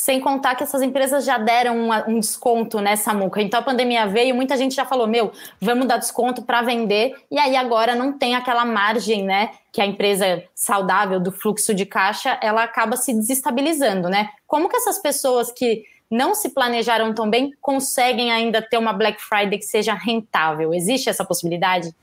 [0.00, 3.42] Sem contar que essas empresas já deram uma, um desconto nessa muca.
[3.42, 5.30] Então a pandemia veio, muita gente já falou: meu,
[5.60, 9.50] vamos dar desconto para vender, e aí agora não tem aquela margem, né?
[9.70, 14.30] Que a empresa saudável do fluxo de caixa ela acaba se desestabilizando, né?
[14.46, 19.20] Como que essas pessoas que não se planejaram tão bem conseguem ainda ter uma Black
[19.20, 20.72] Friday que seja rentável?
[20.72, 21.94] Existe essa possibilidade?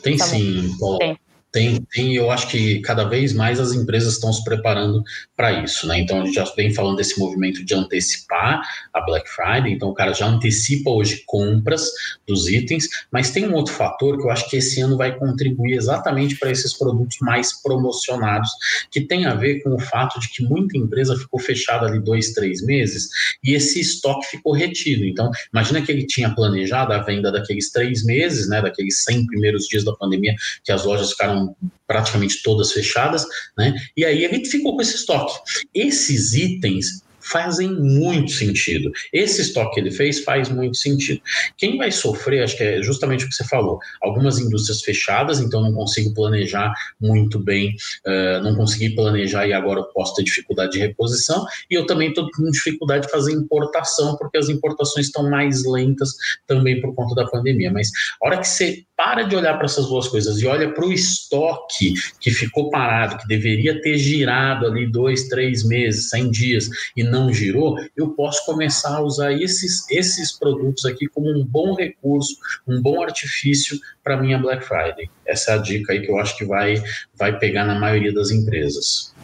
[0.00, 0.98] Tem tá sim, Paulo.
[0.98, 1.18] Tem.
[1.56, 5.02] Tem, tem, eu acho que cada vez mais as empresas estão se preparando
[5.34, 5.98] para isso, né?
[5.98, 8.60] Então a gente já vem falando desse movimento de antecipar
[8.92, 11.88] a Black Friday, então o cara já antecipa hoje compras
[12.28, 15.78] dos itens, mas tem um outro fator que eu acho que esse ano vai contribuir
[15.78, 18.50] exatamente para esses produtos mais promocionados,
[18.90, 22.34] que tem a ver com o fato de que muita empresa ficou fechada ali dois,
[22.34, 23.08] três meses
[23.42, 25.06] e esse estoque ficou retido.
[25.06, 28.60] Então, imagina que ele tinha planejado a venda daqueles três meses, né?
[28.60, 31.45] Daqueles 100 primeiros dias da pandemia que as lojas ficaram
[31.86, 33.24] praticamente todas fechadas,
[33.56, 33.74] né?
[33.96, 35.38] E aí a gente ficou com esse estoque.
[35.74, 38.90] Esses itens fazem muito sentido.
[39.12, 41.20] Esse estoque que ele fez faz muito sentido.
[41.56, 45.60] Quem vai sofrer, acho que é justamente o que você falou, algumas indústrias fechadas, então
[45.60, 47.74] não consigo planejar muito bem,
[48.06, 52.28] uh, não consegui planejar e agora posso ter dificuldade de reposição, e eu também estou
[52.30, 56.10] com dificuldade de fazer importação, porque as importações estão mais lentas
[56.46, 57.70] também por conta da pandemia.
[57.70, 57.90] Mas
[58.22, 60.92] a hora que você para de olhar para essas duas coisas e olha para o
[60.92, 67.04] estoque que ficou parado, que deveria ter girado ali dois, três meses, 100 dias e
[67.04, 72.36] não girou, eu posso começar a usar esses, esses produtos aqui como um bom recurso,
[72.66, 75.10] um bom artifício para minha Black Friday.
[75.24, 76.82] Essa é a dica aí que eu acho que vai,
[77.14, 79.14] vai pegar na maioria das empresas.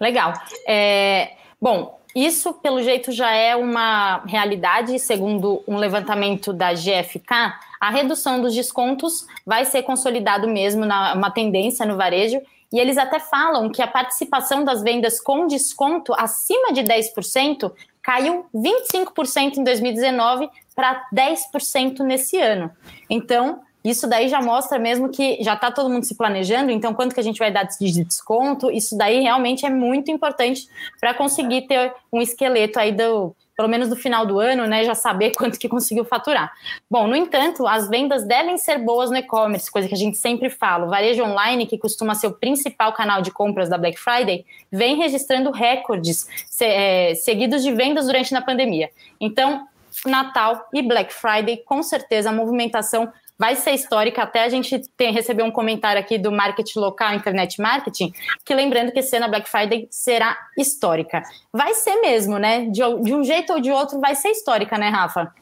[0.00, 0.32] Legal.
[0.68, 7.90] É, bom, isso, pelo jeito, já é uma realidade, segundo um levantamento da GFK a
[7.90, 12.40] redução dos descontos vai ser consolidado mesmo na uma tendência no varejo.
[12.72, 18.46] E eles até falam que a participação das vendas com desconto acima de 10% caiu
[18.54, 22.70] 25% em 2019 para 10% nesse ano.
[23.08, 27.14] Então, isso daí já mostra mesmo que já está todo mundo se planejando, então quanto
[27.14, 30.68] que a gente vai dar de desconto, isso daí realmente é muito importante
[31.00, 34.94] para conseguir ter um esqueleto aí do, pelo menos no final do ano, né, já
[34.94, 36.52] saber quanto que conseguiu faturar.
[36.90, 40.50] Bom, no entanto, as vendas devem ser boas no e-commerce, coisa que a gente sempre
[40.50, 40.86] fala.
[40.86, 44.96] O varejo online, que costuma ser o principal canal de compras da Black Friday, vem
[44.96, 46.26] registrando recordes
[46.60, 48.90] é, seguidos de vendas durante a pandemia.
[49.20, 49.66] Então,
[50.06, 54.22] Natal e Black Friday, com certeza a movimentação vai ser histórica.
[54.22, 58.12] Até a gente tem, receber um comentário aqui do marketing local, internet marketing,
[58.44, 61.22] que lembrando que esse ano a Black Friday será histórica.
[61.52, 62.66] Vai ser mesmo, né?
[62.66, 65.32] De, de um jeito ou de outro vai ser histórica, né, Rafa?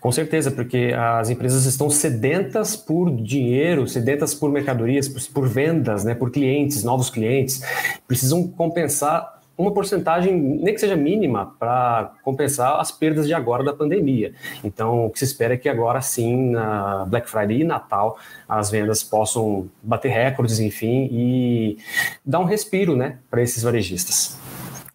[0.00, 6.04] Com certeza, porque as empresas estão sedentas por dinheiro, sedentas por mercadorias, por, por vendas,
[6.04, 7.60] né, por clientes, novos clientes,
[8.06, 13.72] precisam compensar uma porcentagem, nem que seja mínima, para compensar as perdas de agora da
[13.72, 14.34] pandemia.
[14.62, 18.70] Então, o que se espera é que agora sim, na Black Friday e Natal, as
[18.70, 21.78] vendas possam bater recordes, enfim, e
[22.24, 24.38] dar um respiro né, para esses varejistas.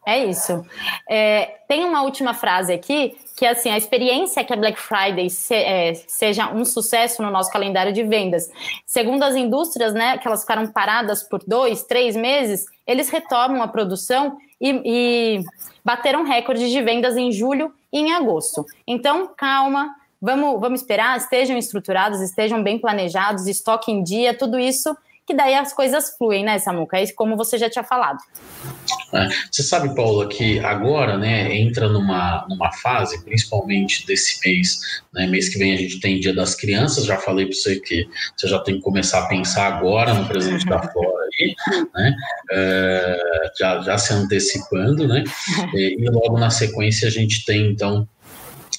[0.06, 0.66] É isso.
[1.08, 5.30] É, tem uma última frase aqui que assim a experiência é que a Black Friday
[5.30, 8.50] se, é, seja um sucesso no nosso calendário de vendas.
[8.86, 13.68] Segundo as indústrias, né, que elas ficaram paradas por dois, três meses, eles retomam a
[13.68, 15.44] produção e, e
[15.84, 18.66] bateram recordes de vendas em julho e em agosto.
[18.86, 19.90] Então, calma,
[20.22, 24.96] vamos, vamos esperar, estejam estruturados, estejam bem planejados, estoque em dia, tudo isso
[25.26, 26.98] que daí as coisas fluem, né, Samuca?
[26.98, 28.20] É como você já tinha falado.
[29.14, 35.28] É, você sabe, Paula, que agora, né, entra numa, numa fase, principalmente desse mês, né,
[35.28, 38.48] mês que vem a gente tem Dia das Crianças, já falei para você que você
[38.48, 41.21] já tem que começar a pensar agora no presente da Flora
[41.94, 42.16] né,
[42.52, 45.24] é, já, já se antecipando, né,
[45.74, 48.08] e, e logo na sequência a gente tem, então,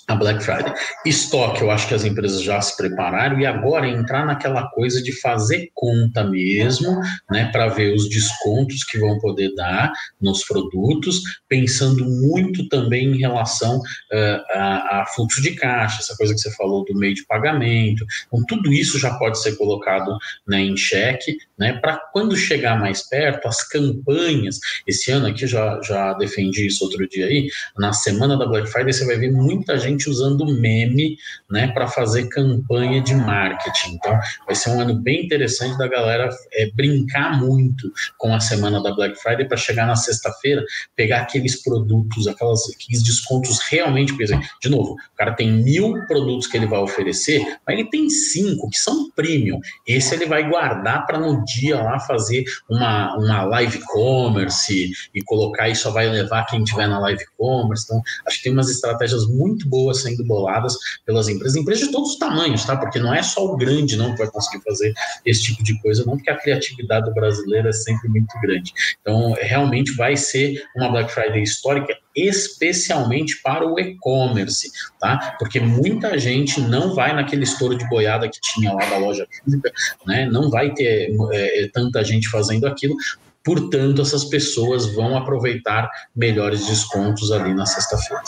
[0.09, 0.73] a Black Friday.
[1.07, 5.13] Estoque, eu acho que as empresas já se prepararam e agora entrar naquela coisa de
[5.21, 7.01] fazer conta mesmo,
[7.31, 13.19] né, para ver os descontos que vão poder dar nos produtos, pensando muito também em
[13.19, 17.25] relação uh, a, a, fluxo de caixa, essa coisa que você falou do meio de
[17.27, 18.05] pagamento.
[18.27, 23.03] Então, tudo isso já pode ser colocado né, em xeque, né, para quando chegar mais
[23.09, 24.59] perto, as campanhas.
[24.87, 27.49] Esse ano aqui já, já defendi isso outro dia aí,
[27.79, 31.17] na semana da Black Friday você vai ver muita gente gente usando meme,
[31.51, 33.95] né, para fazer campanha de marketing.
[33.95, 38.83] Então, vai ser um ano bem interessante da galera é, brincar muito com a semana
[38.83, 40.65] da Black Friday para chegar na sexta-feira,
[40.97, 45.95] pegar aqueles produtos, aquelas, aqueles descontos realmente, por exemplo, de novo, o cara tem mil
[46.07, 49.61] produtos que ele vai oferecer, mas ele tem cinco que são premium.
[49.87, 55.69] Esse ele vai guardar para no dia lá fazer uma, uma live commerce e colocar
[55.69, 57.85] e só vai levar quem tiver na live commerce.
[57.85, 61.93] Então, acho que tem umas estratégias muito boas boas sendo boladas pelas empresas, empresas de
[61.93, 62.77] todos os tamanhos, tá?
[62.77, 64.93] Porque não é só o grande não que vai conseguir fazer
[65.27, 68.73] esse tipo de coisa, não, porque a criatividade do brasileiro é sempre muito grande.
[69.01, 74.71] Então, realmente vai ser uma Black Friday histórica especialmente para o e-commerce,
[75.01, 75.35] tá?
[75.39, 79.73] Porque muita gente não vai naquele estouro de boiada que tinha lá da loja física,
[80.07, 80.27] né?
[80.27, 82.95] Não vai ter é, tanta gente fazendo aquilo,
[83.43, 88.23] portanto, essas pessoas vão aproveitar melhores descontos ali na sexta-feira.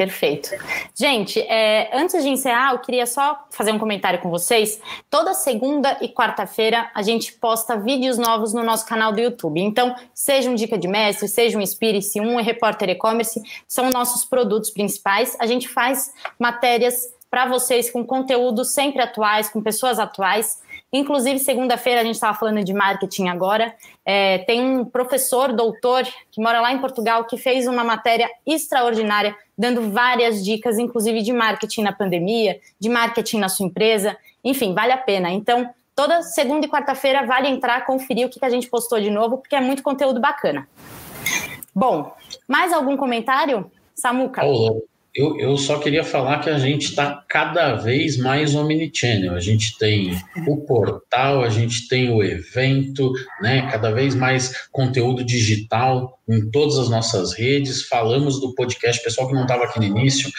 [0.00, 0.48] Perfeito.
[0.94, 4.80] Gente, é, antes de encerrar, eu queria só fazer um comentário com vocês.
[5.10, 9.60] Toda segunda e quarta-feira a gente posta vídeos novos no nosso canal do YouTube.
[9.60, 14.70] Então, seja um Dica de Mestre, seja um Inspire-se, um Repórter E-Commerce, são nossos produtos
[14.70, 15.36] principais.
[15.38, 20.62] A gente faz matérias para vocês com conteúdo sempre atuais, com pessoas atuais.
[20.90, 23.74] Inclusive, segunda-feira a gente estava falando de marketing agora.
[24.12, 26.02] É, tem um professor, doutor,
[26.32, 31.32] que mora lá em Portugal, que fez uma matéria extraordinária, dando várias dicas, inclusive de
[31.32, 34.16] marketing na pandemia, de marketing na sua empresa.
[34.42, 35.30] Enfim, vale a pena.
[35.30, 39.38] Então, toda segunda e quarta-feira vale entrar, conferir o que a gente postou de novo,
[39.38, 40.68] porque é muito conteúdo bacana.
[41.72, 42.12] Bom,
[42.48, 43.70] mais algum comentário?
[43.94, 44.42] Samuca?
[45.14, 49.34] Eu, eu só queria falar que a gente está cada vez mais omnichannel.
[49.34, 53.68] A gente tem o portal, a gente tem o evento, né?
[53.70, 57.82] Cada vez mais conteúdo digital em todas as nossas redes.
[57.88, 60.30] Falamos do podcast, pessoal que não estava aqui no início,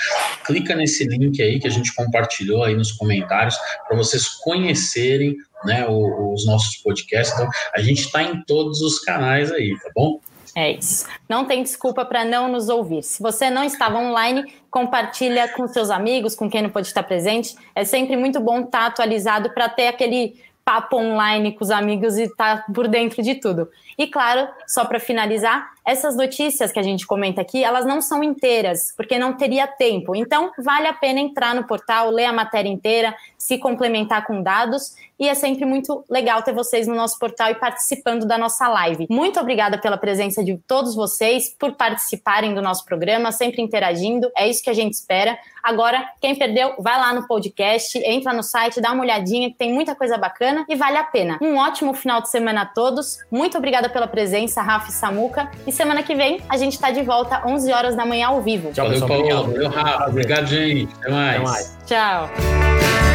[0.46, 3.58] clica nesse link aí que a gente compartilhou aí nos comentários
[3.88, 7.34] para vocês conhecerem né, os nossos podcasts.
[7.36, 10.20] Então, a gente está em todos os canais aí, tá bom?
[10.56, 11.08] É isso.
[11.30, 13.04] Não tem desculpa para não nos ouvir.
[13.04, 17.56] Se você não estava online, compartilha com seus amigos, com quem não pode estar presente.
[17.74, 22.24] É sempre muito bom estar atualizado para ter aquele papo online com os amigos e
[22.24, 23.70] estar por dentro de tudo.
[23.98, 28.24] E claro, só para finalizar, essas notícias que a gente comenta aqui, elas não são
[28.24, 30.16] inteiras, porque não teria tempo.
[30.16, 34.96] Então, vale a pena entrar no portal, ler a matéria inteira, se complementar com dados,
[35.20, 39.08] e é sempre muito legal ter vocês no nosso portal e participando da nossa live.
[39.10, 44.48] Muito obrigada pela presença de todos vocês, por participarem do nosso programa, sempre interagindo, é
[44.48, 45.38] isso que a gente espera.
[45.64, 49.72] Agora, quem perdeu, vai lá no podcast, entra no site, dá uma olhadinha, que tem
[49.72, 51.38] muita coisa bacana e vale a pena.
[51.40, 53.20] Um ótimo final de semana a todos.
[53.30, 55.50] Muito obrigada pela presença, Rafa e Samuca.
[55.66, 58.72] E semana que vem a gente está de volta 11 horas da manhã ao vivo.
[58.72, 59.28] Tchau, Valeu, pessoal.
[59.28, 59.52] Paulo.
[59.54, 60.10] Valeu, Rafa.
[60.10, 60.94] Obrigado, gente.
[61.02, 61.36] Até mais.
[61.36, 61.78] Até mais.
[61.86, 63.11] Tchau.